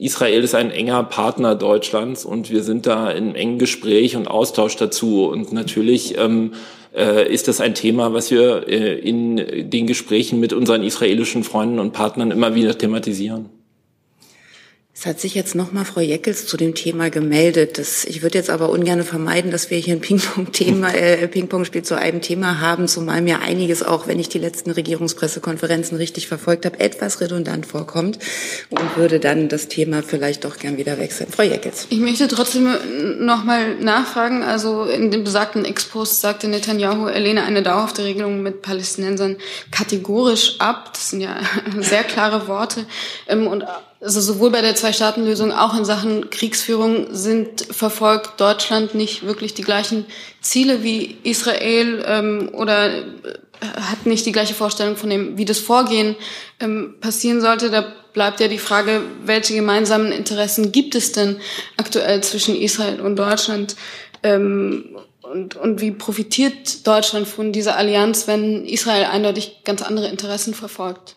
Israel 0.00 0.42
ist 0.42 0.54
ein 0.54 0.70
enger 0.70 1.04
Partner 1.04 1.54
Deutschlands 1.54 2.24
und 2.24 2.50
wir 2.50 2.62
sind 2.62 2.86
da 2.86 3.10
in 3.10 3.34
engen 3.34 3.58
Gespräch 3.58 4.16
und 4.16 4.28
Austausch 4.28 4.76
dazu. 4.76 5.26
Und 5.26 5.52
natürlich 5.52 6.16
ähm, 6.16 6.54
äh, 6.94 7.30
ist 7.30 7.48
das 7.48 7.60
ein 7.60 7.74
Thema, 7.74 8.14
was 8.14 8.30
wir 8.30 8.66
äh, 8.66 8.98
in 8.98 9.70
den 9.70 9.86
Gesprächen 9.86 10.40
mit 10.40 10.54
unseren 10.54 10.82
israelischen 10.82 11.44
Freunden 11.44 11.78
und 11.78 11.92
Partnern 11.92 12.30
immer 12.30 12.54
wieder 12.54 12.76
thematisieren. 12.78 13.50
Es 14.92 15.06
hat 15.06 15.20
sich 15.20 15.34
jetzt 15.36 15.54
nochmal 15.54 15.84
Frau 15.84 16.00
Jeckels 16.00 16.46
zu 16.46 16.56
dem 16.56 16.74
Thema 16.74 17.10
gemeldet. 17.10 17.78
Das, 17.78 18.04
ich 18.04 18.22
würde 18.22 18.36
jetzt 18.36 18.50
aber 18.50 18.70
ungern 18.70 19.04
vermeiden, 19.04 19.52
dass 19.52 19.70
wir 19.70 19.78
hier 19.78 19.94
ein 19.94 20.00
Ping-Pong-Thema, 20.00 20.88
äh, 20.94 21.26
Ping-Pong-Spiel 21.28 21.82
zu 21.82 21.96
einem 21.96 22.20
Thema 22.20 22.60
haben, 22.60 22.88
zumal 22.88 23.22
mir 23.22 23.38
einiges 23.38 23.84
auch, 23.84 24.08
wenn 24.08 24.18
ich 24.18 24.28
die 24.28 24.40
letzten 24.40 24.72
Regierungspressekonferenzen 24.72 25.96
richtig 25.96 26.26
verfolgt 26.26 26.66
habe, 26.66 26.80
etwas 26.80 27.20
redundant 27.20 27.66
vorkommt 27.66 28.18
und 28.68 28.96
würde 28.96 29.20
dann 29.20 29.48
das 29.48 29.68
Thema 29.68 30.02
vielleicht 30.02 30.44
doch 30.44 30.58
gern 30.58 30.76
wieder 30.76 30.98
wechseln. 30.98 31.30
Frau 31.30 31.44
Jeckels. 31.44 31.86
Ich 31.88 32.00
möchte 32.00 32.26
trotzdem 32.26 32.68
nochmal 33.24 33.76
nachfragen. 33.76 34.42
Also 34.42 34.84
in 34.84 35.12
dem 35.12 35.22
besagten 35.22 35.64
Ex-Post 35.64 36.20
sagte 36.20 36.48
Netanyahu, 36.48 37.06
er 37.06 37.20
lehne 37.20 37.44
eine 37.44 37.62
dauerhafte 37.62 38.04
Regelung 38.04 38.42
mit 38.42 38.60
Palästinensern 38.60 39.36
kategorisch 39.70 40.56
ab. 40.58 40.90
Das 40.92 41.10
sind 41.10 41.20
ja 41.20 41.36
sehr 41.78 42.02
klare 42.02 42.48
Worte. 42.48 42.84
Ähm, 43.28 43.46
und 43.46 43.64
also 44.00 44.20
sowohl 44.20 44.50
bei 44.50 44.62
der 44.62 44.74
Zwei-Staaten-Lösung 44.74 45.52
auch 45.52 45.76
in 45.76 45.84
Sachen 45.84 46.30
Kriegsführung 46.30 47.08
sind 47.10 47.66
verfolgt 47.70 48.40
Deutschland 48.40 48.94
nicht 48.94 49.26
wirklich 49.26 49.52
die 49.52 49.62
gleichen 49.62 50.06
Ziele 50.40 50.82
wie 50.82 51.18
Israel 51.22 52.02
ähm, 52.06 52.50
oder 52.54 52.88
äh, 52.88 53.02
hat 53.60 54.06
nicht 54.06 54.24
die 54.24 54.32
gleiche 54.32 54.54
Vorstellung 54.54 54.96
von 54.96 55.10
dem, 55.10 55.36
wie 55.36 55.44
das 55.44 55.58
Vorgehen 55.58 56.16
ähm, 56.60 56.94
passieren 57.00 57.42
sollte. 57.42 57.70
Da 57.70 57.92
bleibt 58.14 58.40
ja 58.40 58.48
die 58.48 58.58
Frage, 58.58 59.02
welche 59.24 59.54
gemeinsamen 59.54 60.12
Interessen 60.12 60.72
gibt 60.72 60.94
es 60.94 61.12
denn 61.12 61.38
aktuell 61.76 62.22
zwischen 62.22 62.56
Israel 62.56 63.00
und 63.00 63.16
Deutschland? 63.16 63.76
Ähm, 64.22 64.96
und, 65.20 65.56
und 65.56 65.80
wie 65.80 65.90
profitiert 65.90 66.86
Deutschland 66.86 67.28
von 67.28 67.52
dieser 67.52 67.76
Allianz, 67.76 68.26
wenn 68.26 68.64
Israel 68.64 69.04
eindeutig 69.04 69.60
ganz 69.64 69.82
andere 69.82 70.08
Interessen 70.08 70.54
verfolgt? 70.54 71.16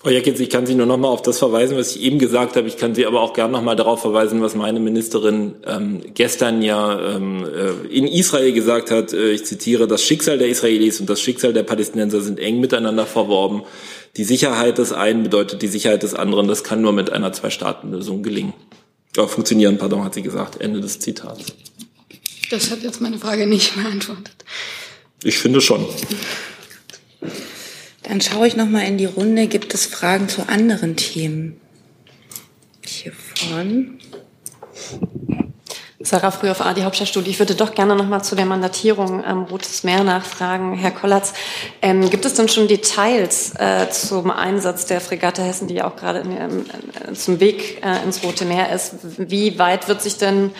Frau 0.00 0.10
Jeckitz, 0.10 0.38
ich 0.38 0.48
kann 0.48 0.64
Sie 0.64 0.76
nur 0.76 0.86
noch 0.86 0.96
mal 0.96 1.08
auf 1.08 1.22
das 1.22 1.40
verweisen, 1.40 1.76
was 1.76 1.96
ich 1.96 2.02
eben 2.02 2.20
gesagt 2.20 2.54
habe. 2.54 2.68
Ich 2.68 2.76
kann 2.76 2.94
Sie 2.94 3.04
aber 3.04 3.20
auch 3.20 3.32
gern 3.32 3.50
noch 3.50 3.62
mal 3.62 3.74
darauf 3.74 4.00
verweisen, 4.00 4.40
was 4.40 4.54
meine 4.54 4.78
Ministerin 4.78 5.56
ähm, 5.66 6.02
gestern 6.14 6.62
ja 6.62 7.16
ähm, 7.16 7.44
äh, 7.44 7.86
in 7.88 8.06
Israel 8.06 8.52
gesagt 8.52 8.92
hat. 8.92 9.12
Äh, 9.12 9.32
ich 9.32 9.44
zitiere, 9.44 9.88
das 9.88 10.04
Schicksal 10.04 10.38
der 10.38 10.48
Israelis 10.48 11.00
und 11.00 11.10
das 11.10 11.20
Schicksal 11.20 11.52
der 11.52 11.64
Palästinenser 11.64 12.20
sind 12.20 12.38
eng 12.38 12.60
miteinander 12.60 13.06
verworben. 13.06 13.62
Die 14.16 14.22
Sicherheit 14.22 14.78
des 14.78 14.92
einen 14.92 15.24
bedeutet 15.24 15.62
die 15.62 15.68
Sicherheit 15.68 16.04
des 16.04 16.14
anderen. 16.14 16.46
Das 16.46 16.62
kann 16.62 16.80
nur 16.80 16.92
mit 16.92 17.10
einer 17.10 17.32
Zwei-Staaten-Lösung 17.32 18.22
gelingen. 18.22 18.52
Ja, 19.16 19.26
funktionieren, 19.26 19.78
pardon, 19.78 20.04
hat 20.04 20.14
sie 20.14 20.22
gesagt. 20.22 20.60
Ende 20.60 20.80
des 20.80 21.00
Zitats. 21.00 21.46
Das 22.50 22.70
hat 22.70 22.84
jetzt 22.84 23.00
meine 23.00 23.18
Frage 23.18 23.48
nicht 23.48 23.74
beantwortet. 23.74 24.44
Ich 25.24 25.38
finde 25.38 25.60
schon. 25.60 25.84
Dann 28.08 28.22
schaue 28.22 28.46
ich 28.46 28.56
noch 28.56 28.68
mal 28.68 28.86
in 28.86 28.96
die 28.96 29.04
Runde. 29.04 29.48
Gibt 29.48 29.74
es 29.74 29.84
Fragen 29.84 30.30
zu 30.30 30.48
anderen 30.48 30.96
Themen? 30.96 31.60
Hier 32.86 33.12
vorne. 33.12 33.98
Sarah 36.00 36.30
Früh 36.30 36.48
auf 36.48 36.62
AD 36.62 36.84
Hauptstadtstudie. 36.84 37.28
Ich 37.28 37.38
würde 37.38 37.54
doch 37.54 37.74
gerne 37.74 37.94
noch 37.94 38.06
mal 38.06 38.22
zu 38.22 38.34
der 38.34 38.46
Mandatierung 38.46 39.22
am 39.22 39.44
Rotes 39.44 39.84
Meer 39.84 40.04
nachfragen. 40.04 40.74
Herr 40.74 40.90
Kollatz, 40.90 41.34
ähm, 41.82 42.08
gibt 42.08 42.24
es 42.24 42.32
denn 42.32 42.48
schon 42.48 42.66
Details 42.66 43.52
äh, 43.58 43.90
zum 43.90 44.30
Einsatz 44.30 44.86
der 44.86 45.02
Fregatte 45.02 45.42
Hessen, 45.42 45.68
die 45.68 45.74
ja 45.74 45.86
auch 45.86 45.96
gerade 45.96 46.20
in, 46.20 46.32
äh, 46.32 47.12
zum 47.12 47.40
Weg 47.40 47.82
äh, 47.84 48.02
ins 48.04 48.22
Rote 48.22 48.46
Meer 48.46 48.72
ist? 48.72 48.94
Wie 49.18 49.58
weit 49.58 49.86
wird 49.86 50.00
sich 50.00 50.16
denn 50.16 50.52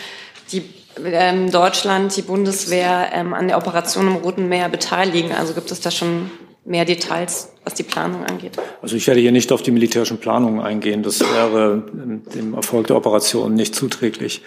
die 0.51 0.69
ähm, 1.03 1.49
Deutschland, 1.49 2.15
die 2.15 2.21
Bundeswehr 2.21 3.09
ähm, 3.11 3.33
an 3.33 3.47
der 3.47 3.57
Operation 3.57 4.07
im 4.07 4.15
Roten 4.17 4.49
Meer 4.49 4.69
beteiligen? 4.69 5.31
Also 5.31 5.53
gibt 5.53 5.71
es 5.71 5.79
da 5.79 5.89
schon 5.89 6.29
mehr 6.65 6.85
Details, 6.85 7.51
was 7.63 7.73
die 7.73 7.83
Planung 7.83 8.25
angeht? 8.25 8.57
Also 8.81 8.95
ich 8.95 9.07
werde 9.07 9.19
hier 9.21 9.31
nicht 9.31 9.51
auf 9.51 9.61
die 9.61 9.71
militärischen 9.71 10.17
Planungen 10.17 10.61
eingehen. 10.61 11.03
Das 11.03 11.21
wäre 11.21 11.83
ähm, 11.91 12.23
dem 12.35 12.53
Erfolg 12.53 12.87
der 12.87 12.95
Operation 12.95 13.53
nicht 13.53 13.75
zuträglich. 13.75 14.43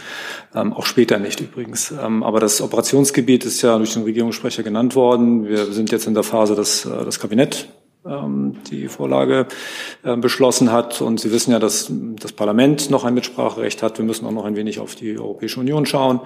Ähm, 0.54 0.72
auch 0.72 0.86
später 0.86 1.18
nicht 1.18 1.40
übrigens. 1.40 1.90
Ähm, 1.90 2.22
aber 2.22 2.40
das 2.40 2.60
Operationsgebiet 2.60 3.44
ist 3.44 3.62
ja 3.62 3.76
durch 3.76 3.94
den 3.94 4.02
Regierungssprecher 4.02 4.62
genannt 4.62 4.94
worden. 4.94 5.46
Wir 5.46 5.72
sind 5.72 5.90
jetzt 5.90 6.06
in 6.06 6.14
der 6.14 6.22
Phase, 6.22 6.54
dass 6.54 6.84
äh, 6.84 7.04
das 7.04 7.18
Kabinett 7.18 7.68
die 8.04 8.88
Vorlage 8.88 9.46
äh, 10.02 10.16
beschlossen 10.16 10.72
hat. 10.72 11.00
Und 11.00 11.20
Sie 11.20 11.30
wissen 11.30 11.52
ja, 11.52 11.60
dass 11.60 11.86
das 11.90 12.32
Parlament 12.32 12.90
noch 12.90 13.04
ein 13.04 13.14
Mitspracherecht 13.14 13.82
hat. 13.82 13.98
Wir 13.98 14.04
müssen 14.04 14.26
auch 14.26 14.32
noch 14.32 14.44
ein 14.44 14.56
wenig 14.56 14.80
auf 14.80 14.96
die 14.96 15.16
Europäische 15.16 15.60
Union 15.60 15.86
schauen. 15.86 16.20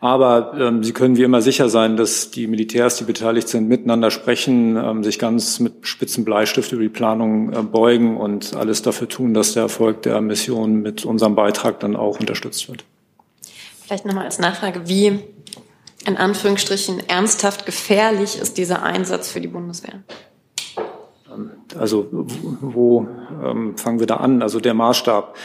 Aber 0.00 0.52
ähm, 0.58 0.84
Sie 0.84 0.92
können 0.92 1.16
wie 1.16 1.22
immer 1.22 1.40
sicher 1.40 1.70
sein, 1.70 1.96
dass 1.96 2.30
die 2.30 2.46
Militärs, 2.46 2.96
die 2.96 3.04
beteiligt 3.04 3.48
sind, 3.48 3.66
miteinander 3.66 4.10
sprechen, 4.10 4.76
ähm, 4.76 5.02
sich 5.04 5.18
ganz 5.18 5.58
mit 5.58 5.86
spitzen 5.86 6.24
Bleistift 6.24 6.72
über 6.72 6.82
die 6.82 6.90
Planung 6.90 7.52
äh, 7.52 7.62
beugen 7.62 8.18
und 8.18 8.54
alles 8.54 8.82
dafür 8.82 9.08
tun, 9.08 9.32
dass 9.32 9.54
der 9.54 9.62
Erfolg 9.62 10.02
der 10.02 10.20
Mission 10.20 10.82
mit 10.82 11.06
unserem 11.06 11.34
Beitrag 11.34 11.80
dann 11.80 11.96
auch 11.96 12.20
unterstützt 12.20 12.68
wird. 12.68 12.84
Vielleicht 13.86 14.04
nochmal 14.04 14.26
als 14.26 14.38
Nachfrage, 14.38 14.86
wie 14.86 15.20
in 16.06 16.16
Anführungsstrichen 16.16 17.08
ernsthaft 17.08 17.64
gefährlich 17.64 18.38
ist 18.38 18.58
dieser 18.58 18.82
Einsatz 18.82 19.30
für 19.30 19.40
die 19.40 19.48
Bundeswehr? 19.48 20.02
Also 21.78 22.06
wo 22.10 23.06
ähm, 23.44 23.76
fangen 23.76 24.00
wir 24.00 24.06
da 24.06 24.16
an? 24.16 24.42
Also 24.42 24.60
der 24.60 24.74
Maßstab. 24.74 25.36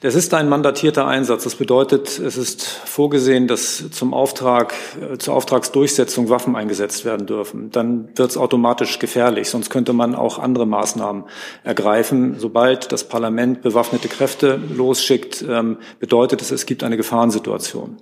Das 0.00 0.14
ist 0.14 0.34
ein 0.34 0.48
mandatierter 0.48 1.06
Einsatz. 1.06 1.44
Das 1.44 1.54
bedeutet, 1.54 2.18
es 2.18 2.36
ist 2.36 2.64
vorgesehen, 2.64 3.48
dass 3.48 3.90
zum 3.90 4.14
Auftrag, 4.14 4.74
äh, 5.00 5.18
zur 5.18 5.34
Auftragsdurchsetzung 5.34 6.28
Waffen 6.28 6.56
eingesetzt 6.56 7.04
werden 7.04 7.26
dürfen. 7.26 7.70
Dann 7.70 8.08
wird 8.14 8.30
es 8.30 8.36
automatisch 8.36 8.98
gefährlich. 8.98 9.48
Sonst 9.48 9.70
könnte 9.70 9.92
man 9.92 10.14
auch 10.14 10.38
andere 10.38 10.66
Maßnahmen 10.66 11.24
ergreifen. 11.64 12.36
Sobald 12.38 12.92
das 12.92 13.04
Parlament 13.04 13.62
bewaffnete 13.62 14.08
Kräfte 14.08 14.60
losschickt, 14.74 15.44
ähm, 15.48 15.78
bedeutet 15.98 16.42
es, 16.42 16.50
es 16.50 16.66
gibt 16.66 16.82
eine 16.82 16.96
Gefahrensituation. 16.96 17.98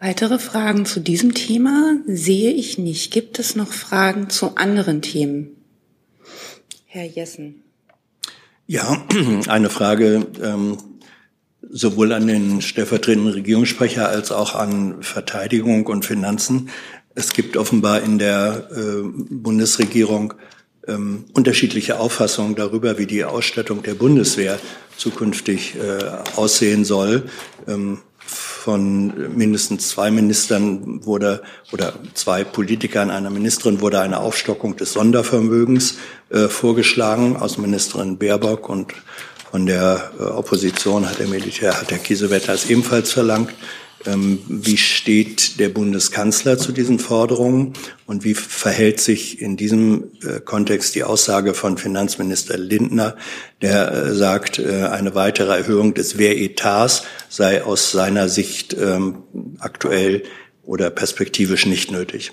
Weitere 0.00 0.38
Fragen 0.38 0.86
zu 0.86 1.00
diesem 1.00 1.34
Thema 1.34 1.96
sehe 2.06 2.52
ich 2.52 2.78
nicht. 2.78 3.12
Gibt 3.12 3.40
es 3.40 3.56
noch 3.56 3.72
Fragen 3.72 4.30
zu 4.30 4.56
anderen 4.56 5.02
Themen? 5.02 5.56
Herr 6.86 7.04
Jessen. 7.04 7.64
Ja, 8.66 9.04
eine 9.48 9.70
Frage 9.70 10.26
ähm, 10.40 10.78
sowohl 11.68 12.12
an 12.12 12.28
den 12.28 12.62
stellvertretenden 12.62 13.32
Regierungssprecher 13.32 14.08
als 14.08 14.30
auch 14.30 14.54
an 14.54 15.02
Verteidigung 15.02 15.86
und 15.86 16.04
Finanzen. 16.04 16.70
Es 17.16 17.32
gibt 17.32 17.56
offenbar 17.56 18.02
in 18.02 18.18
der 18.18 18.68
äh, 18.70 19.02
Bundesregierung 19.02 20.34
ähm, 20.86 21.24
unterschiedliche 21.32 21.98
Auffassungen 21.98 22.54
darüber, 22.54 22.98
wie 22.98 23.06
die 23.06 23.24
Ausstattung 23.24 23.82
der 23.82 23.94
Bundeswehr 23.94 24.60
zukünftig 24.96 25.74
äh, 25.74 26.04
aussehen 26.36 26.84
soll. 26.84 27.28
Ähm, 27.66 27.98
von 28.68 29.34
mindestens 29.34 29.88
zwei 29.88 30.10
Ministern 30.10 31.02
wurde 31.06 31.40
oder 31.72 31.94
zwei 32.12 32.44
Politikern, 32.44 33.10
einer 33.10 33.30
Ministerin 33.30 33.80
wurde 33.80 33.98
eine 33.98 34.20
Aufstockung 34.20 34.76
des 34.76 34.92
Sondervermögens 34.92 35.96
äh, 36.28 36.48
vorgeschlagen, 36.48 37.38
Außenministerin 37.38 38.18
Baerbock 38.18 38.68
und 38.68 38.92
von 39.50 39.66
der 39.66 40.10
äh, 40.18 40.22
Opposition 40.24 41.08
hat 41.08 41.18
der 41.18 41.26
Militär, 41.26 41.78
hat 41.80 41.90
der 41.90 41.98
Kiesewetter 41.98 42.52
es 42.52 42.68
ebenfalls 42.68 43.12
verlangt. 43.12 43.54
Ähm, 44.06 44.38
wie 44.46 44.76
steht 44.76 45.58
der 45.58 45.70
Bundeskanzler 45.70 46.56
zu 46.56 46.70
diesen 46.70 47.00
Forderungen 47.00 47.72
und 48.06 48.22
wie 48.22 48.34
verhält 48.34 49.00
sich 49.00 49.40
in 49.40 49.56
diesem 49.56 50.12
äh, 50.22 50.38
Kontext 50.38 50.94
die 50.94 51.02
Aussage 51.02 51.52
von 51.52 51.78
Finanzminister 51.78 52.56
Lindner, 52.56 53.16
der 53.60 53.90
äh, 53.92 54.14
sagt, 54.14 54.60
eine 54.60 55.14
weitere 55.14 55.56
Erhöhung 55.56 55.94
des 55.94 56.16
Wehretats 56.18 57.02
sei 57.28 57.64
aus 57.64 57.90
seiner 57.90 58.28
Sicht 58.28 58.76
ähm, 58.78 59.22
aktuell 59.58 60.22
oder 60.62 60.90
perspektivisch 60.90 61.66
nicht 61.66 61.90
nötig? 61.90 62.32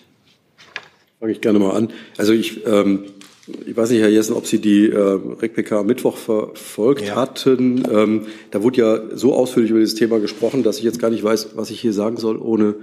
Fange 1.19 1.31
ich 1.31 1.41
gerne 1.41 1.57
mal 1.57 1.75
an. 1.75 1.91
Also 2.17 2.33
ich 2.33 2.65
ähm, 2.67 3.05
ich 3.47 3.77
weiß 3.77 3.91
nicht, 3.91 4.01
Herr 4.01 4.09
Jessen, 4.09 4.35
ob 4.35 4.47
Sie 4.47 4.59
die 4.59 4.89
äh, 4.89 4.97
RegPK 4.97 5.83
Mittwoch 5.83 6.17
verfolgt 6.17 7.07
ja. 7.07 7.15
hatten. 7.15 7.83
Ähm, 7.91 8.21
da 8.51 8.63
wurde 8.63 8.77
ja 8.81 9.01
so 9.15 9.33
ausführlich 9.33 9.71
über 9.71 9.79
dieses 9.79 9.95
Thema 9.95 10.19
gesprochen, 10.19 10.63
dass 10.63 10.79
ich 10.79 10.83
jetzt 10.83 10.99
gar 10.99 11.11
nicht 11.11 11.23
weiß, 11.23 11.49
was 11.55 11.69
ich 11.69 11.79
hier 11.79 11.93
sagen 11.93 12.17
soll, 12.17 12.37
ohne 12.37 12.75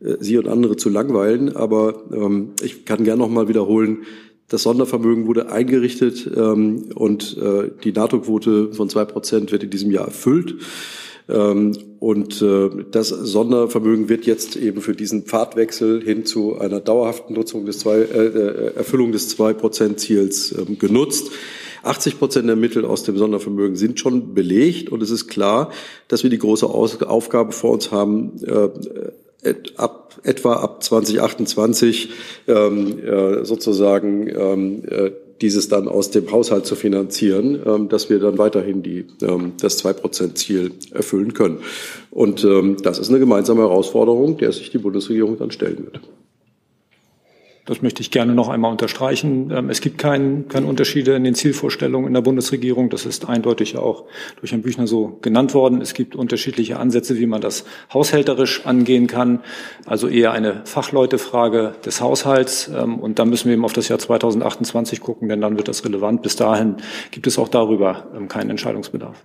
äh, 0.00 0.16
Sie 0.20 0.36
und 0.36 0.48
andere 0.48 0.76
zu 0.76 0.90
langweilen. 0.90 1.56
Aber 1.56 2.02
ähm, 2.12 2.50
ich 2.62 2.84
kann 2.84 3.04
gerne 3.04 3.20
noch 3.20 3.30
mal 3.30 3.48
wiederholen, 3.48 4.02
das 4.48 4.62
Sondervermögen 4.62 5.26
wurde 5.26 5.50
eingerichtet 5.50 6.30
ähm, 6.36 6.90
und 6.94 7.38
äh, 7.38 7.70
die 7.82 7.92
NATO-Quote 7.92 8.74
von 8.74 8.90
zwei 8.90 9.06
Prozent 9.06 9.52
wird 9.52 9.62
in 9.62 9.70
diesem 9.70 9.90
Jahr 9.90 10.04
erfüllt. 10.04 10.56
Ähm, 11.28 11.72
und 12.00 12.42
äh, 12.42 12.70
das 12.90 13.08
Sondervermögen 13.08 14.08
wird 14.08 14.26
jetzt 14.26 14.56
eben 14.56 14.82
für 14.82 14.94
diesen 14.94 15.22
Pfadwechsel 15.22 16.02
hin 16.02 16.26
zu 16.26 16.58
einer 16.58 16.80
dauerhaften 16.80 17.34
Nutzung 17.34 17.64
des 17.64 17.78
zwei, 17.78 17.98
äh, 17.98 18.26
äh 18.26 18.74
Erfüllung 18.74 19.12
des 19.12 19.28
Zwei-Prozent-Ziels 19.30 20.52
äh, 20.52 20.64
genutzt. 20.74 21.30
80 21.82 22.18
Prozent 22.18 22.48
der 22.48 22.56
Mittel 22.56 22.84
aus 22.84 23.04
dem 23.04 23.16
Sondervermögen 23.16 23.76
sind 23.76 24.00
schon 24.00 24.34
belegt 24.34 24.90
und 24.90 25.02
es 25.02 25.10
ist 25.10 25.28
klar, 25.28 25.70
dass 26.08 26.22
wir 26.22 26.30
die 26.30 26.38
große 26.38 26.66
Aufgabe 26.66 27.52
vor 27.52 27.72
uns 27.72 27.90
haben, 27.90 28.32
äh, 28.44 29.54
ab, 29.76 30.20
etwa 30.22 30.54
ab 30.54 30.82
2028 30.82 32.10
ähm, 32.48 32.98
äh, 32.98 33.44
sozusagen 33.44 34.28
ähm, 34.28 34.82
äh, 34.88 35.10
dieses 35.40 35.68
dann 35.68 35.88
aus 35.88 36.10
dem 36.10 36.30
Haushalt 36.30 36.66
zu 36.66 36.74
finanzieren, 36.74 37.60
ähm, 37.66 37.88
dass 37.88 38.10
wir 38.10 38.18
dann 38.18 38.38
weiterhin 38.38 38.82
die, 38.82 39.06
ähm, 39.22 39.52
das 39.60 39.78
Zwei-Prozent-Ziel 39.78 40.72
erfüllen 40.92 41.34
können. 41.34 41.58
Und 42.10 42.44
ähm, 42.44 42.76
das 42.82 42.98
ist 42.98 43.10
eine 43.10 43.18
gemeinsame 43.18 43.62
Herausforderung, 43.62 44.36
der 44.36 44.52
sich 44.52 44.70
die 44.70 44.78
Bundesregierung 44.78 45.38
dann 45.38 45.50
stellen 45.50 45.86
wird. 45.90 46.00
Das 47.66 47.80
möchte 47.80 48.02
ich 48.02 48.10
gerne 48.10 48.34
noch 48.34 48.50
einmal 48.50 48.70
unterstreichen. 48.70 49.50
Ähm, 49.50 49.70
es 49.70 49.80
gibt 49.80 49.96
kein, 49.96 50.48
keine 50.48 50.66
Unterschiede 50.66 51.14
in 51.14 51.24
den 51.24 51.34
Zielvorstellungen 51.34 52.08
in 52.08 52.14
der 52.14 52.20
Bundesregierung. 52.20 52.90
Das 52.90 53.06
ist 53.06 53.26
eindeutig 53.26 53.78
auch 53.78 54.04
durch 54.38 54.52
Herrn 54.52 54.62
Büchner 54.62 54.86
so 54.86 55.18
genannt 55.22 55.54
worden. 55.54 55.80
Es 55.80 55.94
gibt 55.94 56.14
unterschiedliche 56.14 56.78
Ansätze, 56.78 57.18
wie 57.18 57.26
man 57.26 57.40
das 57.40 57.64
haushälterisch 57.92 58.66
angehen 58.66 59.06
kann. 59.06 59.40
Also 59.86 60.08
eher 60.08 60.32
eine 60.32 60.60
Fachleutefrage 60.64 61.74
des 61.84 62.02
Haushalts. 62.02 62.68
Ähm, 62.68 62.98
und 62.98 63.18
da 63.18 63.24
müssen 63.24 63.46
wir 63.46 63.54
eben 63.54 63.64
auf 63.64 63.72
das 63.72 63.88
Jahr 63.88 63.98
2028 63.98 65.00
gucken, 65.00 65.30
denn 65.30 65.40
dann 65.40 65.56
wird 65.56 65.68
das 65.68 65.84
relevant. 65.86 66.22
Bis 66.22 66.36
dahin 66.36 66.76
gibt 67.12 67.26
es 67.26 67.38
auch 67.38 67.48
darüber 67.48 68.08
ähm, 68.14 68.28
keinen 68.28 68.50
Entscheidungsbedarf. 68.50 69.24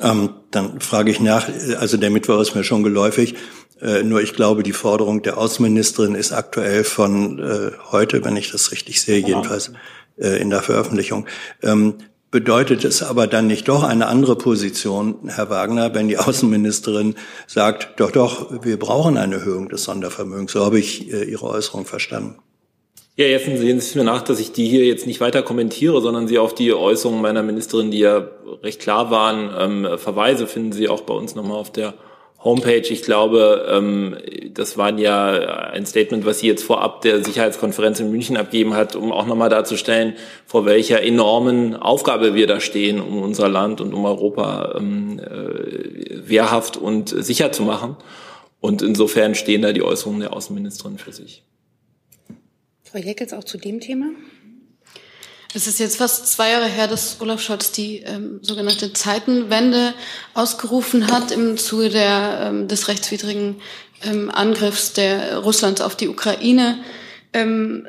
Ähm, 0.00 0.30
dann 0.50 0.80
frage 0.80 1.10
ich 1.10 1.20
nach, 1.20 1.48
also 1.78 1.96
der 1.96 2.10
Mittwoch 2.10 2.40
ist 2.40 2.54
mir 2.54 2.64
schon 2.64 2.82
geläufig. 2.82 3.34
Äh, 3.82 4.04
nur 4.04 4.22
ich 4.22 4.34
glaube, 4.34 4.62
die 4.62 4.72
Forderung 4.72 5.22
der 5.22 5.38
Außenministerin 5.38 6.14
ist 6.14 6.32
aktuell 6.32 6.84
von 6.84 7.40
äh, 7.40 7.72
heute, 7.90 8.24
wenn 8.24 8.36
ich 8.36 8.52
das 8.52 8.70
richtig 8.70 9.02
sehe, 9.02 9.18
jedenfalls 9.18 9.72
äh, 10.18 10.40
in 10.40 10.50
der 10.50 10.62
Veröffentlichung. 10.62 11.26
Ähm, 11.62 11.94
bedeutet 12.30 12.84
es 12.84 13.02
aber 13.02 13.26
dann 13.26 13.48
nicht 13.48 13.68
doch 13.68 13.82
eine 13.82 14.06
andere 14.06 14.36
Position, 14.36 15.16
Herr 15.26 15.50
Wagner, 15.50 15.94
wenn 15.94 16.06
die 16.06 16.18
Außenministerin 16.18 17.16
sagt, 17.48 18.00
doch, 18.00 18.12
doch, 18.12 18.64
wir 18.64 18.78
brauchen 18.78 19.16
eine 19.16 19.36
Erhöhung 19.36 19.68
des 19.68 19.82
Sondervermögens. 19.84 20.52
So 20.52 20.64
habe 20.64 20.78
ich 20.78 21.12
äh, 21.12 21.24
Ihre 21.24 21.46
Äußerung 21.46 21.84
verstanden. 21.84 22.36
Ja, 23.16 23.26
jetzt 23.26 23.44
sehen 23.44 23.58
Sie 23.58 23.70
es 23.70 23.94
mir 23.96 24.04
nach, 24.04 24.22
dass 24.22 24.38
ich 24.38 24.52
die 24.52 24.68
hier 24.68 24.86
jetzt 24.86 25.06
nicht 25.06 25.20
weiter 25.20 25.42
kommentiere, 25.42 26.00
sondern 26.00 26.28
Sie 26.28 26.38
auf 26.38 26.54
die 26.54 26.72
Äußerungen 26.72 27.20
meiner 27.20 27.42
Ministerin, 27.42 27.90
die 27.90 27.98
ja 27.98 28.28
recht 28.62 28.80
klar 28.80 29.10
waren, 29.10 29.50
ähm, 29.58 29.98
verweise, 29.98 30.46
finden 30.46 30.72
Sie 30.72 30.88
auch 30.88 31.02
bei 31.02 31.12
uns 31.12 31.34
nochmal 31.34 31.58
auf 31.58 31.70
der 31.70 31.94
Homepage. 32.44 32.82
Ich 32.88 33.02
glaube, 33.02 33.66
ähm, 33.70 34.16
das 34.52 34.76
war 34.76 34.98
ja 34.98 35.32
ein 35.70 35.86
Statement, 35.86 36.24
was 36.24 36.40
sie 36.40 36.48
jetzt 36.48 36.64
vorab 36.64 37.02
der 37.02 37.24
Sicherheitskonferenz 37.24 38.00
in 38.00 38.10
München 38.10 38.36
abgeben 38.36 38.74
hat, 38.74 38.96
um 38.96 39.12
auch 39.12 39.26
nochmal 39.26 39.48
darzustellen, 39.48 40.14
vor 40.46 40.64
welcher 40.64 41.02
enormen 41.02 41.76
Aufgabe 41.76 42.34
wir 42.34 42.46
da 42.46 42.60
stehen, 42.60 43.00
um 43.00 43.22
unser 43.22 43.48
Land 43.48 43.80
und 43.80 43.94
um 43.94 44.04
Europa 44.04 44.74
ähm, 44.76 45.20
äh, 45.20 46.28
wehrhaft 46.28 46.76
und 46.76 47.08
sicher 47.08 47.52
zu 47.52 47.62
machen. 47.62 47.96
Und 48.60 48.82
insofern 48.82 49.34
stehen 49.34 49.62
da 49.62 49.72
die 49.72 49.82
Äußerungen 49.82 50.20
der 50.20 50.32
Außenministerin 50.32 50.98
für 50.98 51.12
sich. 51.12 51.42
Frau 52.82 52.98
Jeckels 52.98 53.32
auch 53.32 53.44
zu 53.44 53.58
dem 53.58 53.80
Thema? 53.80 54.06
Es 55.54 55.66
ist 55.66 55.78
jetzt 55.78 55.98
fast 55.98 56.26
zwei 56.28 56.50
Jahre 56.50 56.66
her, 56.66 56.88
dass 56.88 57.20
Olaf 57.20 57.42
Scholz 57.42 57.72
die 57.72 57.98
ähm, 57.98 58.38
sogenannte 58.40 58.94
Zeitenwende 58.94 59.92
ausgerufen 60.32 61.12
hat 61.12 61.30
im 61.30 61.58
Zuge 61.58 61.90
der, 61.90 62.40
ähm, 62.44 62.68
des 62.68 62.88
rechtswidrigen 62.88 63.60
ähm, 64.02 64.30
Angriffs 64.30 64.94
der 64.94 65.38
Russlands 65.38 65.82
auf 65.82 65.94
die 65.94 66.08
Ukraine. 66.08 66.78
Ähm, 67.34 67.86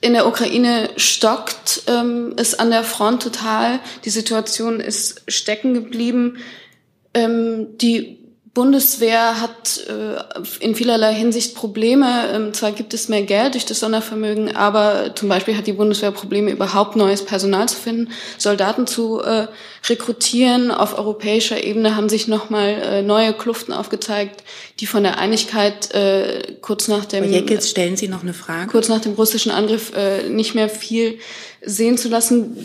in 0.00 0.12
der 0.12 0.28
Ukraine 0.28 0.90
stockt 0.96 1.82
ähm, 1.88 2.34
es 2.36 2.54
an 2.54 2.70
der 2.70 2.84
Front 2.84 3.24
total. 3.24 3.80
Die 4.04 4.10
Situation 4.10 4.78
ist 4.78 5.22
stecken 5.26 5.74
geblieben. 5.74 6.38
Ähm, 7.12 7.76
die 7.78 8.20
Bundeswehr 8.56 9.38
hat 9.42 9.86
äh, 9.86 10.64
in 10.64 10.74
vielerlei 10.74 11.12
Hinsicht 11.12 11.54
Probleme. 11.54 12.30
Ähm, 12.32 12.54
zwar 12.54 12.72
gibt 12.72 12.94
es 12.94 13.10
mehr 13.10 13.20
Geld 13.20 13.52
durch 13.52 13.66
das 13.66 13.80
Sondervermögen, 13.80 14.56
aber 14.56 15.14
zum 15.14 15.28
Beispiel 15.28 15.58
hat 15.58 15.66
die 15.66 15.74
Bundeswehr 15.74 16.10
Probleme, 16.10 16.50
überhaupt 16.50 16.96
neues 16.96 17.22
Personal 17.22 17.68
zu 17.68 17.76
finden, 17.76 18.10
Soldaten 18.38 18.86
zu 18.86 19.20
äh, 19.20 19.48
rekrutieren. 19.90 20.70
Auf 20.70 20.96
europäischer 20.98 21.62
Ebene 21.62 21.96
haben 21.96 22.08
sich 22.08 22.28
nochmal 22.28 22.68
äh, 22.68 23.02
neue 23.02 23.34
Kluften 23.34 23.74
aufgezeigt, 23.74 24.42
die 24.80 24.86
von 24.86 25.02
der 25.02 25.18
Einigkeit 25.18 25.94
äh, 25.94 26.56
kurz 26.62 26.88
nach 26.88 27.04
dem... 27.04 27.30
Jetzt 27.30 27.68
stellen 27.68 27.98
Sie 27.98 28.08
noch 28.08 28.22
eine 28.22 28.32
Frage. 28.32 28.70
Kurz 28.70 28.88
nach 28.88 29.02
dem 29.02 29.12
russischen 29.12 29.52
Angriff 29.52 29.92
äh, 29.94 30.30
nicht 30.30 30.54
mehr 30.54 30.70
viel 30.70 31.18
sehen 31.60 31.98
zu 31.98 32.08
lassen 32.08 32.56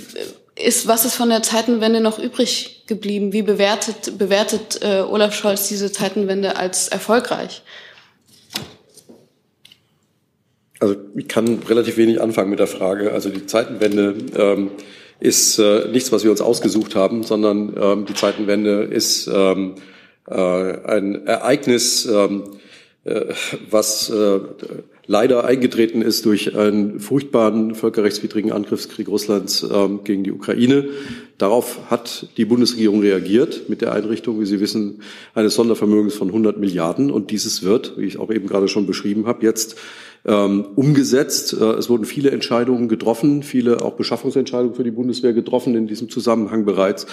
ist, 0.56 0.88
was 0.88 1.04
ist 1.04 1.15
von 1.15 1.27
der 1.27 1.43
Zeitenwende 1.43 1.99
noch 1.99 2.17
übrig 2.17 2.81
geblieben? 2.91 3.32
Wie 3.32 3.41
bewertet, 3.41 4.17
bewertet 4.17 4.82
äh, 4.84 4.99
Olaf 4.99 5.34
Scholz 5.34 5.69
diese 5.69 5.93
Zeitenwende 5.93 6.58
als 6.58 6.89
erfolgreich? 6.89 7.63
Also 10.82 10.95
ich 11.15 11.30
kann 11.30 11.60
relativ 11.69 11.95
wenig 11.95 12.19
anfangen 12.19 12.49
mit 12.49 12.60
der 12.60 12.67
Frage. 12.67 13.13
Also 13.13 13.30
die 13.30 13.45
Zeitenwende 13.45 14.13
ähm, 14.36 14.71
ist 15.21 15.58
äh, 15.58 15.88
nichts, 15.88 16.12
was 16.12 16.25
wir 16.25 16.32
uns 16.32 16.41
ausgesucht 16.41 16.95
haben, 16.95 17.23
sondern 17.23 17.73
ähm, 17.80 18.06
die 18.06 18.13
Zeitenwende 18.13 18.84
ist 18.84 19.27
ähm, 19.34 19.75
äh, 20.27 20.34
ein 20.34 21.25
Ereignis, 21.27 22.06
ähm, 22.08 22.43
äh, 23.06 23.34
was 23.69 24.10
äh, 24.10 24.39
leider 25.08 25.46
eingetreten 25.46 26.02
ist 26.02 26.26
durch 26.26 26.56
einen 26.56 27.00
furchtbaren 27.00 27.76
völkerrechtswidrigen 27.76 28.52
Angriffskrieg 28.52 29.08
Russlands 29.08 29.64
ähm, 29.64 30.02
gegen 30.04 30.24
die 30.24 30.32
Ukraine. 30.32 30.90
Darauf 31.38 31.80
hat 31.90 32.28
die 32.38 32.46
Bundesregierung 32.46 33.02
reagiert 33.02 33.68
mit 33.68 33.82
der 33.82 33.94
Einrichtung, 33.94 34.40
wie 34.40 34.46
Sie 34.46 34.60
wissen, 34.60 35.02
eines 35.34 35.56
Sondervermögens 35.56 36.14
von 36.14 36.28
100 36.28 36.60
Milliarden. 36.60 37.10
Und 37.10 37.32
dieses 37.32 37.64
wird, 37.64 37.94
wie 37.98 38.06
ich 38.06 38.20
auch 38.20 38.32
eben 38.32 38.48
gerade 38.48 38.68
schon 38.68 38.86
beschrieben 38.86 39.26
habe, 39.26 39.44
jetzt 39.44 39.76
ähm, 40.26 40.66
umgesetzt. 40.76 41.54
Äh, 41.54 41.64
es 41.64 41.90
wurden 41.90 42.06
viele 42.06 42.32
Entscheidungen 42.32 42.88
getroffen, 42.88 43.44
viele 43.44 43.82
auch 43.82 43.94
Beschaffungsentscheidungen 43.94 44.76
für 44.76 44.84
die 44.84 44.92
Bundeswehr 44.92 45.34
getroffen 45.34 45.76
in 45.76 45.88
diesem 45.88 46.10
Zusammenhang 46.10 46.66
bereits. 46.66 47.08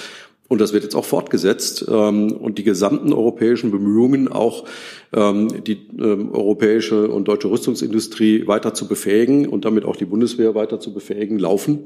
Und 0.48 0.62
das 0.62 0.72
wird 0.72 0.82
jetzt 0.82 0.96
auch 0.96 1.04
fortgesetzt. 1.04 1.84
Ähm, 1.88 2.32
und 2.32 2.58
die 2.58 2.64
gesamten 2.64 3.12
europäischen 3.12 3.70
Bemühungen, 3.70 4.28
auch 4.28 4.64
ähm, 5.12 5.62
die 5.64 5.86
ähm, 5.98 6.32
europäische 6.32 7.08
und 7.08 7.28
deutsche 7.28 7.50
Rüstungsindustrie 7.50 8.46
weiter 8.46 8.72
zu 8.72 8.88
befähigen 8.88 9.46
und 9.46 9.64
damit 9.64 9.84
auch 9.84 9.96
die 9.96 10.06
Bundeswehr 10.06 10.54
weiter 10.54 10.80
zu 10.80 10.92
befähigen, 10.92 11.38
laufen. 11.38 11.80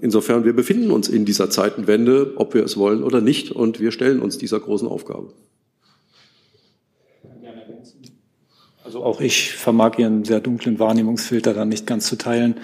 Insofern, 0.00 0.44
wir 0.44 0.54
befinden 0.54 0.90
uns 0.90 1.08
in 1.08 1.24
dieser 1.24 1.50
Zeitenwende, 1.50 2.32
ob 2.36 2.54
wir 2.54 2.64
es 2.64 2.76
wollen 2.76 3.02
oder 3.02 3.20
nicht. 3.20 3.50
Und 3.52 3.80
wir 3.80 3.92
stellen 3.92 4.20
uns 4.20 4.38
dieser 4.38 4.60
großen 4.60 4.88
Aufgabe. 4.88 5.28
Also 8.92 9.06
auch 9.06 9.22
ich 9.22 9.52
vermag 9.52 9.96
Ihren 9.96 10.22
sehr 10.26 10.40
dunklen 10.40 10.78
Wahrnehmungsfilter 10.78 11.54
dann 11.54 11.70
nicht 11.70 11.86
ganz 11.86 12.08
zu 12.08 12.16
teilen. 12.16 12.56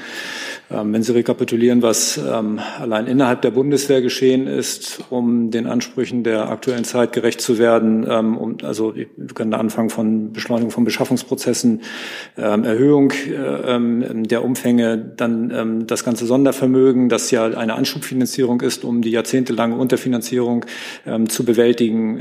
Ähm, 0.71 0.93
wenn 0.93 1.03
Sie 1.03 1.15
rekapitulieren, 1.15 1.81
was 1.81 2.19
ähm, 2.19 2.61
allein 2.79 3.07
innerhalb 3.07 3.41
der 3.41 3.51
Bundeswehr 3.51 4.03
geschehen 4.03 4.47
ist, 4.47 5.01
um 5.09 5.51
den 5.51 5.67
Ansprüchen 5.67 6.25
der 6.25 6.51
aktuellen 6.51 6.85
Zeit 6.85 7.15
gerecht 7.15 7.41
zu 7.41 7.57
werden, 7.57 8.07
ähm, 8.07 8.37
um, 8.37 8.59
also 8.63 8.95
wir 8.95 9.07
können 9.33 9.55
anfangen 9.55 9.89
von 9.89 10.35
Beschleunigung 10.35 10.71
von 10.71 10.85
Beschaffungsprozessen, 10.85 11.81
ähm, 12.37 12.65
Erhöhung 12.65 13.11
äh, 13.13 13.77
ähm, 13.77 14.29
der 14.29 14.45
Umfänge, 14.45 14.99
dann 14.99 15.51
ähm, 15.51 15.87
das 15.87 16.05
ganze 16.05 16.27
Sondervermögen, 16.27 17.09
das 17.09 17.31
ja 17.31 17.47
eine 17.47 17.73
Anschubfinanzierung 17.73 18.61
ist, 18.61 18.85
um 18.85 19.01
die 19.01 19.13
jahrzehntelange 19.13 19.77
Unterfinanzierung 19.77 20.67
zu 21.29 21.45
bewältigen, 21.45 22.21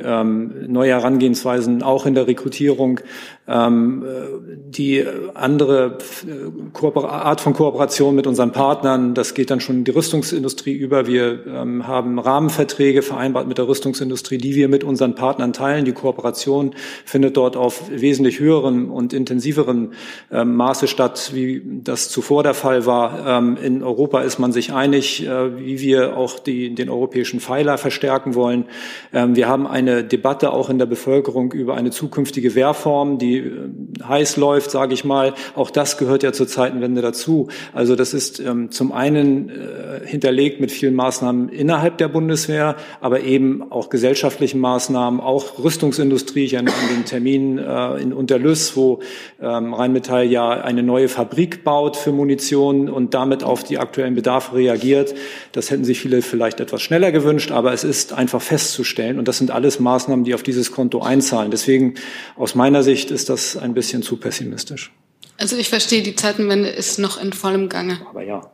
neue 0.68 0.92
Herangehensweisen 0.92 1.84
auch 1.84 2.06
in 2.06 2.14
der 2.14 2.28
Rekrutierung, 2.28 3.02
die 3.50 5.06
andere 5.34 5.98
äh, 6.28 7.06
Art 7.06 7.40
von 7.40 7.54
Kooperation 7.54 8.14
mit 8.14 8.28
unseren 8.28 8.52
Partnern. 8.52 9.14
Das 9.14 9.34
geht 9.34 9.52
dann 9.52 9.62
schon 9.62 9.78
in 9.78 9.84
die 9.86 9.92
Rüstungsindustrie 9.92 10.74
über. 10.74 11.08
Wir 11.08 11.46
ähm, 11.48 11.88
haben 11.88 12.20
Rahmenverträge 12.20 13.02
vereinbart 13.02 13.48
mit 13.48 13.58
der 13.58 13.70
Rüstungsindustrie, 13.70 14.38
die 14.38 14.56
wir 14.56 14.68
mit 14.68 14.84
unseren 14.84 15.16
Partnern 15.16 15.54
teilen. 15.54 15.86
Die 15.86 15.94
Kooperation 15.94 16.76
findet 17.06 17.38
dort 17.38 17.56
auf 17.56 17.90
wesentlich 17.90 18.42
höherem 18.42 18.92
und 18.92 19.14
intensiverem 19.14 19.94
ähm, 20.30 20.56
Maße 20.58 20.88
statt, 20.88 21.32
wie 21.34 21.62
das 21.84 22.10
zuvor 22.10 22.44
der 22.44 22.54
Fall 22.54 22.86
war. 22.86 23.26
Ähm, 23.26 23.58
in 23.64 23.82
Europa 23.82 24.22
ist 24.22 24.40
man 24.40 24.52
sich 24.52 24.74
einig, 24.74 25.26
äh, 25.26 25.58
wie 25.58 25.80
wir 25.80 26.18
auch 26.18 26.40
die, 26.40 26.76
den 26.76 26.90
europäischen 26.90 27.40
Pfeiler 27.40 27.78
verstärken 27.78 28.36
wollen. 28.36 28.66
Ähm, 29.14 29.38
wir 29.38 29.48
haben 29.48 29.68
eine 29.68 30.04
Debatte 30.04 30.52
auch 30.52 30.70
in 30.70 30.80
der 30.80 30.86
Bevölkerung 30.86 31.54
über 31.54 31.76
eine 31.76 31.92
zukünftige 31.92 32.54
Wehrform, 32.54 33.18
die 33.18 33.37
äh, 33.40 34.04
heiß 34.04 34.38
läuft, 34.38 34.72
sage 34.72 34.94
ich 34.94 35.06
mal. 35.06 35.34
Auch 35.56 35.70
das 35.70 35.98
gehört 35.98 36.24
ja 36.24 36.34
zur 36.34 36.48
Zeitenwende 36.48 37.02
dazu. 37.02 37.48
Also 37.74 37.96
das 37.96 38.14
ist 38.14 38.40
ähm, 38.40 38.72
zum 38.72 38.92
einen 38.92 39.50
äh, 39.50 40.06
hinterlegt 40.06 40.60
mit 40.60 40.72
vielen 40.72 40.96
Maßnahmen 40.96 41.50
innerhalb 41.50 41.98
der 41.98 42.08
Bundeswehr, 42.08 42.76
aber 43.02 43.22
eben 43.22 43.72
auch 43.72 43.90
gesellschaftlichen 43.90 44.60
Maßnahmen, 44.60 45.20
auch 45.20 45.64
Rüstungsindustrie. 45.64 46.46
Ich 46.46 46.54
erinnere 46.54 46.76
an 46.76 46.96
den 46.96 47.06
Termin 47.06 47.58
äh, 47.58 48.02
in 48.02 48.14
Unterlüss, 48.14 48.76
wo 48.76 49.00
ähm, 49.42 49.74
Rheinmetall 49.74 50.26
ja 50.26 50.50
eine 50.50 50.84
neue 50.84 51.10
Fabrik 51.10 51.64
baut 51.64 51.98
für 51.98 52.12
Munition 52.12 52.90
und 52.90 53.14
damit 53.14 53.44
auf 53.44 53.64
die 53.64 53.78
aktuellen 53.78 54.16
Bedarfe 54.16 54.56
reagiert. 54.56 55.14
Das 55.52 55.72
hätten 55.72 55.84
sich 55.84 56.00
viele 56.00 56.22
vielleicht 56.22 56.60
etwas 56.60 56.82
schneller 56.82 57.12
gewünscht, 57.12 57.52
aber 57.52 57.74
es 57.74 57.84
ist 57.84 58.14
einfach 58.14 58.42
festzustellen. 58.42 59.20
Und 59.20 59.28
das 59.28 59.38
sind 59.38 59.52
alles 59.52 59.80
Maßnahmen, 59.80 60.26
die 60.26 60.34
auf 60.34 60.44
dieses 60.44 60.72
Konto 60.72 61.02
einzahlen. 61.02 61.52
Deswegen 61.52 61.96
aus 62.36 62.56
meiner 62.56 62.84
Sicht 62.84 63.12
ist 63.12 63.27
das 63.30 63.58
ein 63.58 63.74
bisschen 63.74 64.04
zu 64.04 64.18
pessimistisch. 64.18 64.92
Also 65.38 65.56
ich 65.56 65.70
verstehe, 65.70 66.02
die 66.02 66.16
Zeitenwende 66.16 66.70
ist 66.70 66.98
noch 67.00 67.22
in 67.22 67.32
vollem 67.34 67.70
Gange. 67.70 68.00
Aber 68.10 68.24
ja. 68.24 68.52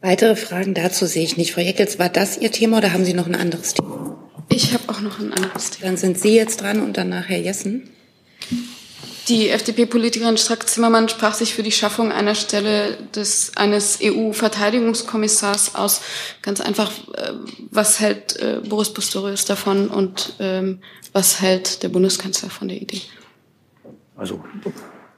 Weitere 0.00 0.36
Fragen 0.36 0.74
dazu 0.74 1.06
sehe 1.06 1.24
ich 1.24 1.36
nicht. 1.36 1.52
Frau 1.52 1.60
Jeckels, 1.60 1.98
war 1.98 2.08
das 2.08 2.38
Ihr 2.38 2.52
Thema 2.52 2.78
oder 2.78 2.92
haben 2.92 3.04
Sie 3.04 3.14
noch 3.14 3.26
ein 3.26 3.34
anderes 3.34 3.74
Thema? 3.74 4.16
Ich 4.48 4.72
habe 4.72 4.84
auch 4.88 5.00
noch 5.00 5.18
ein 5.18 5.32
anderes 5.32 5.70
Thema. 5.70 5.86
Dann 5.86 5.96
sind 5.96 6.18
Sie 6.18 6.34
jetzt 6.34 6.60
dran 6.60 6.80
und 6.80 6.96
danach 6.96 7.28
Herr 7.28 7.38
Jessen. 7.38 7.90
Die 9.28 9.48
FDP-Politikerin 9.48 10.36
Strack-Zimmermann 10.36 11.08
sprach 11.08 11.34
sich 11.34 11.52
für 11.52 11.64
die 11.64 11.72
Schaffung 11.72 12.12
einer 12.12 12.36
Stelle 12.36 12.96
des, 13.14 13.56
eines 13.56 13.98
EU-Verteidigungskommissars 14.00 15.74
aus. 15.74 16.00
Ganz 16.42 16.60
einfach, 16.60 16.92
äh, 17.14 17.32
was 17.70 17.98
hält 17.98 18.36
äh, 18.36 18.60
Boris 18.68 18.92
Pistorius 18.92 19.44
davon 19.44 19.88
und 19.88 20.34
ähm, 20.38 20.78
was 21.12 21.40
hält 21.40 21.82
der 21.82 21.88
Bundeskanzler 21.88 22.50
von 22.50 22.68
der 22.68 22.80
Idee? 22.80 23.00
Also 24.16 24.44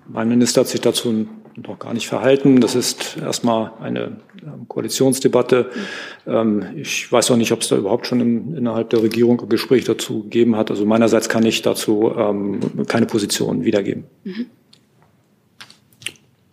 mein 0.08 0.28
Minister 0.28 0.62
hat 0.62 0.68
sich 0.68 0.80
dazu 0.80 1.28
noch 1.66 1.78
gar 1.78 1.94
nicht 1.94 2.08
verhalten. 2.08 2.60
Das 2.60 2.74
ist 2.74 3.16
erstmal 3.16 3.72
eine 3.80 4.16
Koalitionsdebatte. 4.68 5.70
Ähm, 6.26 6.64
ich 6.76 7.10
weiß 7.10 7.30
auch 7.30 7.36
nicht, 7.36 7.52
ob 7.52 7.62
es 7.62 7.68
da 7.68 7.76
überhaupt 7.76 8.06
schon 8.06 8.20
im, 8.20 8.56
innerhalb 8.56 8.90
der 8.90 9.02
Regierung 9.02 9.40
ein 9.40 9.48
Gespräch 9.48 9.84
dazu 9.84 10.24
gegeben 10.24 10.56
hat. 10.56 10.70
Also 10.70 10.84
meinerseits 10.84 11.28
kann 11.28 11.44
ich 11.44 11.62
dazu 11.62 12.12
ähm, 12.16 12.60
keine 12.86 13.06
Position 13.06 13.64
wiedergeben. 13.64 14.04
Mhm. 14.24 14.46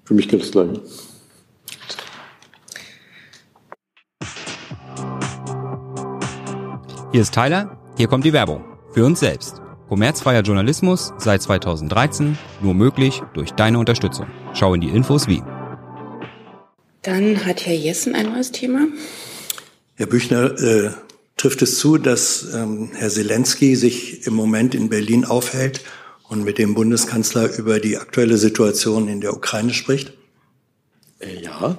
Für 0.04 0.14
mich 0.14 0.28
gilt 0.28 0.44
das 0.44 0.52
Gleiche. 0.52 0.82
Hier 7.12 7.22
ist 7.22 7.34
Tyler, 7.34 7.78
hier 7.98 8.08
kommt 8.08 8.26
die 8.26 8.34
Werbung. 8.34 8.66
Für 8.92 9.06
uns 9.06 9.22
selbst. 9.22 9.65
Kommerzfreier 9.88 10.42
Journalismus 10.42 11.14
seit 11.20 11.42
2013 11.44 12.38
nur 12.62 12.74
möglich 12.74 13.22
durch 13.34 13.52
deine 13.52 13.78
Unterstützung. 13.78 14.28
Schau 14.54 14.74
in 14.74 14.82
die 14.82 14.90
Infos 14.90 15.28
wie. 15.28 15.44
Dann 17.04 17.46
hat 17.46 17.66
Herr 17.68 17.76
Jessen 17.76 18.16
ein 18.16 18.32
neues 18.32 18.52
Thema. 18.52 18.88
Herr 19.96 20.08
Büchner, 20.08 20.60
äh, 20.60 20.92
trifft 21.38 21.62
es 21.62 21.78
zu, 21.78 21.98
dass 21.98 22.48
ähm, 22.54 22.90
Herr 22.96 23.10
Zelensky 23.10 23.76
sich 23.76 24.26
im 24.26 24.34
Moment 24.34 24.74
in 24.74 24.90
Berlin 24.90 25.24
aufhält 25.24 25.82
und 26.30 26.44
mit 26.44 26.58
dem 26.58 26.74
Bundeskanzler 26.74 27.56
über 27.58 27.80
die 27.80 27.98
aktuelle 27.98 28.38
Situation 28.38 29.08
in 29.08 29.22
der 29.22 29.34
Ukraine 29.36 29.74
spricht? 29.74 30.14
Äh, 31.20 31.44
ja. 31.44 31.78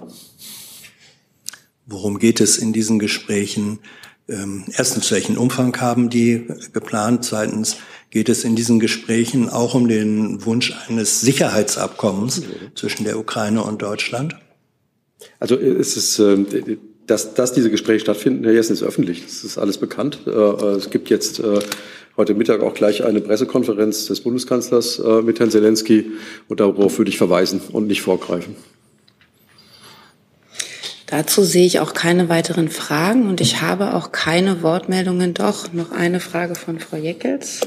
Worum 1.86 2.18
geht 2.18 2.40
es 2.40 2.58
in 2.58 2.72
diesen 2.72 3.00
Gesprächen? 3.00 3.80
Ähm, 4.28 4.64
erstens, 4.72 5.10
welchen 5.10 5.38
Umfang 5.38 5.76
haben 5.80 6.10
die 6.10 6.46
geplant? 6.72 7.24
Zweitens, 7.24 7.76
geht 8.10 8.28
es 8.28 8.44
in 8.44 8.56
diesen 8.56 8.80
Gesprächen 8.80 9.48
auch 9.48 9.74
um 9.74 9.88
den 9.88 10.44
Wunsch 10.44 10.72
eines 10.88 11.20
Sicherheitsabkommens 11.20 12.42
zwischen 12.74 13.04
der 13.04 13.18
Ukraine 13.18 13.62
und 13.62 13.82
Deutschland? 13.82 14.36
Also 15.38 15.56
es 15.56 15.96
ist, 15.96 16.18
ähm, 16.18 16.46
dass, 17.06 17.34
dass 17.34 17.52
diese 17.52 17.70
Gespräche 17.70 18.00
stattfinden, 18.00 18.44
Herr 18.44 18.52
Jessen, 18.52 18.72
ist 18.72 18.82
öffentlich. 18.82 19.22
Das 19.24 19.44
ist 19.44 19.58
alles 19.58 19.78
bekannt. 19.78 20.20
Äh, 20.26 20.30
es 20.30 20.90
gibt 20.90 21.10
jetzt 21.10 21.40
äh, 21.40 21.60
heute 22.16 22.34
Mittag 22.34 22.62
auch 22.62 22.74
gleich 22.74 23.04
eine 23.04 23.20
Pressekonferenz 23.20 24.06
des 24.06 24.20
Bundeskanzlers 24.20 24.98
äh, 24.98 25.22
mit 25.22 25.38
Herrn 25.38 25.50
Zelensky 25.50 26.12
und 26.48 26.60
darauf 26.60 26.98
würde 26.98 27.10
ich 27.10 27.18
verweisen 27.18 27.60
und 27.72 27.86
nicht 27.86 28.02
vorgreifen. 28.02 28.56
Dazu 31.06 31.44
sehe 31.44 31.64
ich 31.64 31.78
auch 31.78 31.94
keine 31.94 32.28
weiteren 32.28 32.68
Fragen 32.68 33.28
und 33.28 33.40
ich 33.40 33.62
habe 33.62 33.94
auch 33.94 34.10
keine 34.10 34.62
Wortmeldungen. 34.62 35.34
Doch, 35.34 35.72
noch 35.72 35.92
eine 35.92 36.18
Frage 36.18 36.56
von 36.56 36.80
Frau 36.80 36.96
Jeckels. 36.96 37.60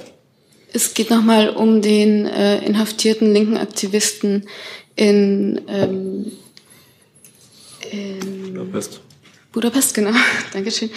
Es 0.72 0.94
geht 0.94 1.10
nochmal 1.10 1.50
um 1.50 1.82
den 1.82 2.26
äh, 2.26 2.64
inhaftierten 2.64 3.34
linken 3.34 3.58
Aktivisten 3.58 4.48
in, 4.96 5.62
ähm, 5.68 6.32
in 7.92 8.54
Budapest. 8.54 9.02
Budapest, 9.52 9.94
genau. 9.94 10.12
Dankeschön. 10.54 10.92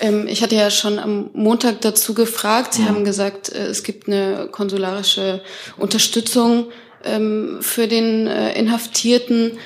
Ähm, 0.00 0.26
ich 0.28 0.42
hatte 0.42 0.54
ja 0.54 0.70
schon 0.70 0.98
am 0.98 1.30
Montag 1.32 1.80
dazu 1.80 2.12
gefragt. 2.12 2.74
Sie 2.74 2.82
mhm. 2.82 2.88
haben 2.88 3.04
gesagt, 3.04 3.50
äh, 3.50 3.66
es 3.66 3.82
gibt 3.82 4.08
eine 4.08 4.48
konsularische 4.50 5.42
Unterstützung 5.78 6.66
ähm, 7.04 7.58
für 7.60 7.88
den 7.88 8.26
äh, 8.26 8.58
Inhaftierten. 8.58 9.58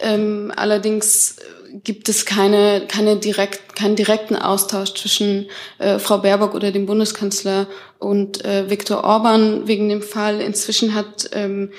Ähm, 0.00 0.52
allerdings 0.54 1.36
gibt 1.82 2.08
es 2.08 2.24
keine, 2.24 2.82
keine 2.86 3.16
direkt, 3.16 3.74
keinen 3.74 3.96
direkten 3.96 4.36
Austausch 4.36 4.94
zwischen 4.94 5.46
äh, 5.78 5.98
Frau 5.98 6.18
Baerbock 6.18 6.54
oder 6.54 6.70
dem 6.70 6.86
Bundeskanzler 6.86 7.66
und 7.98 8.44
äh, 8.44 8.70
Viktor 8.70 9.02
Orban 9.02 9.66
wegen 9.66 9.88
dem 9.88 10.02
Fall. 10.02 10.40
Inzwischen 10.40 10.94
hat 10.94 11.30
ähm, 11.32 11.70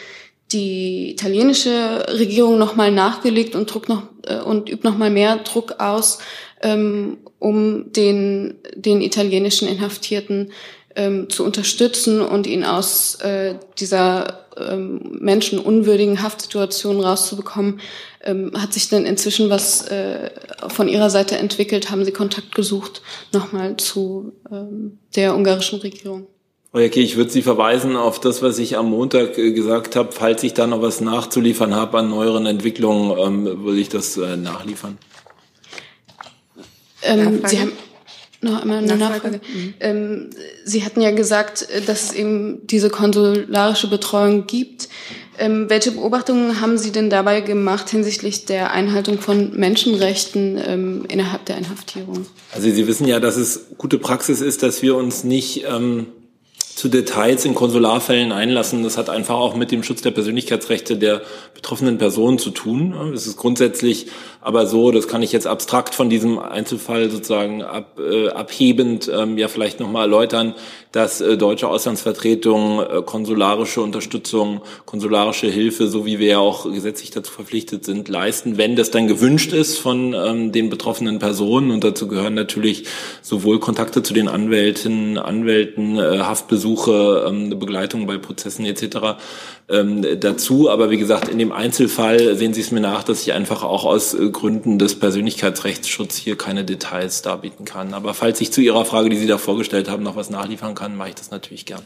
die 0.52 1.12
italienische 1.12 2.06
Regierung 2.10 2.58
nochmal 2.58 2.92
nachgelegt 2.92 3.56
und 3.56 3.74
Druck 3.74 3.88
noch 3.88 4.04
äh, 4.28 4.40
und 4.40 4.70
übt 4.70 4.88
nochmal 4.88 5.10
mehr 5.10 5.38
Druck 5.38 5.80
aus, 5.80 6.20
ähm, 6.62 7.18
um 7.40 7.92
den 7.94 8.56
den 8.76 9.02
italienischen 9.02 9.68
Inhaftierten 9.68 10.52
ähm, 10.96 11.30
zu 11.30 11.44
unterstützen 11.44 12.22
und 12.22 12.48
ihn 12.48 12.64
aus 12.64 13.16
äh, 13.16 13.56
dieser 13.80 14.46
ähm, 14.58 15.18
menschenunwürdigen 15.20 16.22
Haftsituation 16.22 17.02
rauszubekommen. 17.02 17.80
Ähm, 18.26 18.52
hat 18.56 18.74
sich 18.74 18.90
denn 18.90 19.06
inzwischen 19.06 19.50
was 19.50 19.88
äh, 19.88 20.32
von 20.68 20.88
Ihrer 20.88 21.10
Seite 21.10 21.38
entwickelt? 21.38 21.92
Haben 21.92 22.04
Sie 22.06 22.12
Kontakt 22.12 22.56
gesucht 22.56 23.02
nochmal 23.32 23.78
zu 23.78 24.34
ähm, 24.52 24.98
der 25.16 25.36
ungarischen 25.36 25.80
Regierung? 25.80 26.28
Okay, 26.72 27.00
ich 27.00 27.16
würde 27.16 27.32
Sie 27.32 27.42
verweisen 27.42 27.96
auf 27.96 28.20
das, 28.20 28.42
was 28.42 28.60
ich 28.60 28.78
am 28.78 28.90
Montag 28.90 29.38
äh, 29.38 29.54
gesagt 29.54 29.96
habe. 29.96 30.12
Falls 30.12 30.44
ich 30.44 30.54
da 30.54 30.68
noch 30.68 30.82
was 30.82 31.00
nachzuliefern 31.00 31.74
habe 31.74 32.00
an 32.00 32.10
neueren 32.10 32.46
Entwicklungen, 32.48 33.18
ähm, 33.18 33.64
würde 33.64 33.80
ich 33.80 33.88
das 33.90 34.18
äh, 34.18 34.36
nachliefern. 34.36 34.98
Ähm, 37.04 37.42
Sie 37.46 37.62
haben 37.62 37.72
noch 38.42 38.62
einmal 38.62 38.80
eine 38.80 38.98
Nachfrage. 38.98 39.38
Nachfrage. 39.38 39.42
Mhm. 39.54 39.74
Ähm, 39.80 40.30
Sie 40.66 40.84
hatten 40.84 41.00
ja 41.00 41.12
gesagt, 41.12 41.70
äh, 41.70 41.82
dass 41.82 42.04
es 42.04 42.14
eben 42.14 42.68
diese 42.68 42.90
konsularische 42.90 43.88
Betreuung 43.88 44.46
gibt. 44.46 44.90
Ähm, 45.38 45.70
welche 45.70 45.92
Beobachtungen 45.92 46.62
haben 46.62 46.78
Sie 46.78 46.92
denn 46.92 47.10
dabei 47.10 47.42
gemacht 47.42 47.90
hinsichtlich 47.90 48.46
der 48.46 48.72
Einhaltung 48.72 49.20
von 49.20 49.58
Menschenrechten 49.58 50.60
ähm, 50.66 51.06
innerhalb 51.10 51.46
der 51.46 51.58
Inhaftierung? 51.58 52.26
Also 52.54 52.70
Sie 52.70 52.88
wissen 52.88 53.08
ja, 53.08 53.20
dass 53.20 53.36
es 53.36 53.68
gute 53.78 53.98
Praxis 53.98 54.42
ist, 54.42 54.64
dass 54.64 54.82
wir 54.82 54.96
uns 54.96 55.24
nicht 55.24 55.66
ähm, 55.68 56.08
zu 56.76 56.90
Details 56.90 57.46
in 57.46 57.56
Konsularfällen 57.56 58.34
einlassen. 58.34 58.84
Das 58.84 58.98
hat 58.98 59.10
einfach 59.10 59.36
auch 59.36 59.56
mit 59.56 59.72
dem 59.72 59.82
Schutz 59.82 60.02
der 60.02 60.12
Persönlichkeitsrechte 60.12 60.98
der 60.98 61.22
betroffenen 61.54 61.98
Personen 61.98 62.38
zu 62.38 62.52
tun. 62.52 62.94
Es 63.14 63.28
ist 63.28 63.38
grundsätzlich 63.38 64.08
aber 64.46 64.68
so, 64.68 64.92
das 64.92 65.08
kann 65.08 65.24
ich 65.24 65.32
jetzt 65.32 65.48
abstrakt 65.48 65.96
von 65.96 66.08
diesem 66.08 66.38
Einzelfall 66.38 67.10
sozusagen 67.10 67.64
ab, 67.64 68.00
äh, 68.00 68.30
abhebend 68.30 69.12
ähm, 69.12 69.40
ja 69.40 69.48
vielleicht 69.48 69.80
nochmal 69.80 70.04
erläutern, 70.04 70.54
dass 70.92 71.20
äh, 71.20 71.36
deutsche 71.36 71.68
Auslandsvertretungen 71.68 72.80
äh, 72.80 73.02
konsularische 73.02 73.82
Unterstützung, 73.82 74.62
konsularische 74.86 75.48
Hilfe, 75.48 75.88
so 75.88 76.06
wie 76.06 76.20
wir 76.20 76.28
ja 76.28 76.38
auch 76.38 76.72
gesetzlich 76.72 77.10
dazu 77.10 77.32
verpflichtet 77.32 77.86
sind, 77.86 78.08
leisten, 78.08 78.60
wenn 78.60 78.76
das 78.76 78.92
dann 78.92 79.08
gewünscht 79.08 79.52
ist 79.52 79.80
von 79.80 80.14
ähm, 80.14 80.52
den 80.52 80.70
betroffenen 80.70 81.18
Personen. 81.18 81.72
Und 81.72 81.84
dazu 81.84 82.08
gehören 82.08 82.36
natürlich 82.36 82.86
sowohl 83.24 83.60
Kontakte 83.60 84.04
zu 84.04 84.14
den 84.14 84.28
Anwälten, 84.28 85.18
Anwälten, 85.18 85.98
äh, 85.98 86.20
Haftbesuche, 86.66 87.26
ähm, 87.28 87.60
Begleitung 87.60 88.08
bei 88.08 88.18
Prozessen 88.18 88.66
etc. 88.66 89.18
Ähm, 89.70 90.20
dazu. 90.20 90.70
Aber 90.70 90.90
wie 90.90 90.98
gesagt, 90.98 91.28
in 91.30 91.38
dem 91.38 91.52
Einzelfall 91.52 92.36
sehen 92.36 92.54
Sie 92.54 92.62
es 92.62 92.72
mir 92.72 92.82
nach, 92.82 93.04
dass 93.04 93.22
ich 93.22 93.34
einfach 93.34 93.64
auch 93.64 93.86
aus 93.86 94.14
äh, 94.14 94.30
Gründen 94.30 94.80
des 94.80 95.00
Persönlichkeitsrechtsschutzes 95.00 96.18
hier 96.18 96.38
keine 96.38 96.66
Details 96.66 97.22
darbieten 97.22 97.66
kann. 97.66 97.94
Aber 97.94 98.14
falls 98.14 98.42
ich 98.42 98.52
zu 98.52 98.62
Ihrer 98.62 98.86
Frage, 98.86 99.10
die 99.10 99.18
Sie 99.18 99.28
da 99.28 99.38
vorgestellt 99.38 99.90
haben, 99.90 100.04
noch 100.04 100.16
was 100.16 100.30
nachliefern 100.30 100.76
kann, 100.76 100.96
mache 100.96 101.10
ich 101.10 101.16
das 101.16 101.32
natürlich 101.32 101.66
gern. 101.66 101.84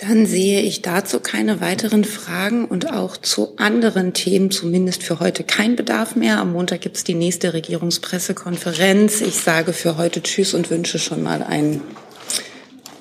Dann 0.00 0.26
sehe 0.26 0.60
ich 0.60 0.82
dazu 0.82 1.20
keine 1.20 1.60
weiteren 1.60 2.04
Fragen 2.04 2.64
und 2.64 2.92
auch 2.92 3.16
zu 3.16 3.56
anderen 3.58 4.12
Themen 4.12 4.50
zumindest 4.50 5.04
für 5.04 5.20
heute 5.20 5.44
kein 5.44 5.76
Bedarf 5.76 6.16
mehr. 6.16 6.40
Am 6.40 6.52
Montag 6.52 6.80
gibt 6.80 6.96
es 6.96 7.04
die 7.04 7.14
nächste 7.14 7.54
Regierungspressekonferenz. 7.54 9.20
Ich 9.20 9.36
sage 9.36 9.72
für 9.72 9.96
heute 9.96 10.20
Tschüss 10.20 10.52
und 10.52 10.68
wünsche 10.68 10.98
schon 10.98 11.22
mal 11.22 11.44
ein 11.44 11.80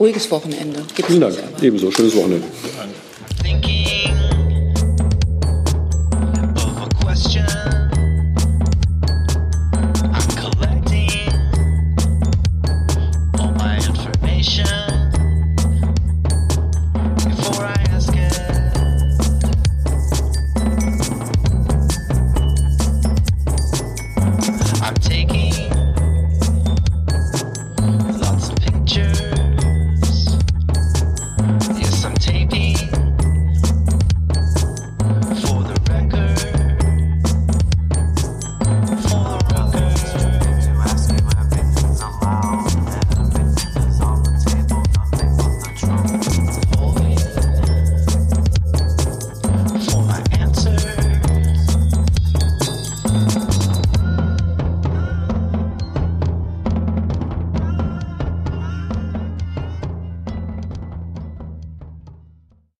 ruhiges 0.04 0.30
Wochenende. 0.30 0.82
Gibt's 0.96 1.08
Vielen 1.08 1.22
Dank. 1.22 1.38
Ebenso. 1.62 1.90
Schönes 1.92 2.16
Wochenende. 2.16 2.48
Danke. 3.42 4.03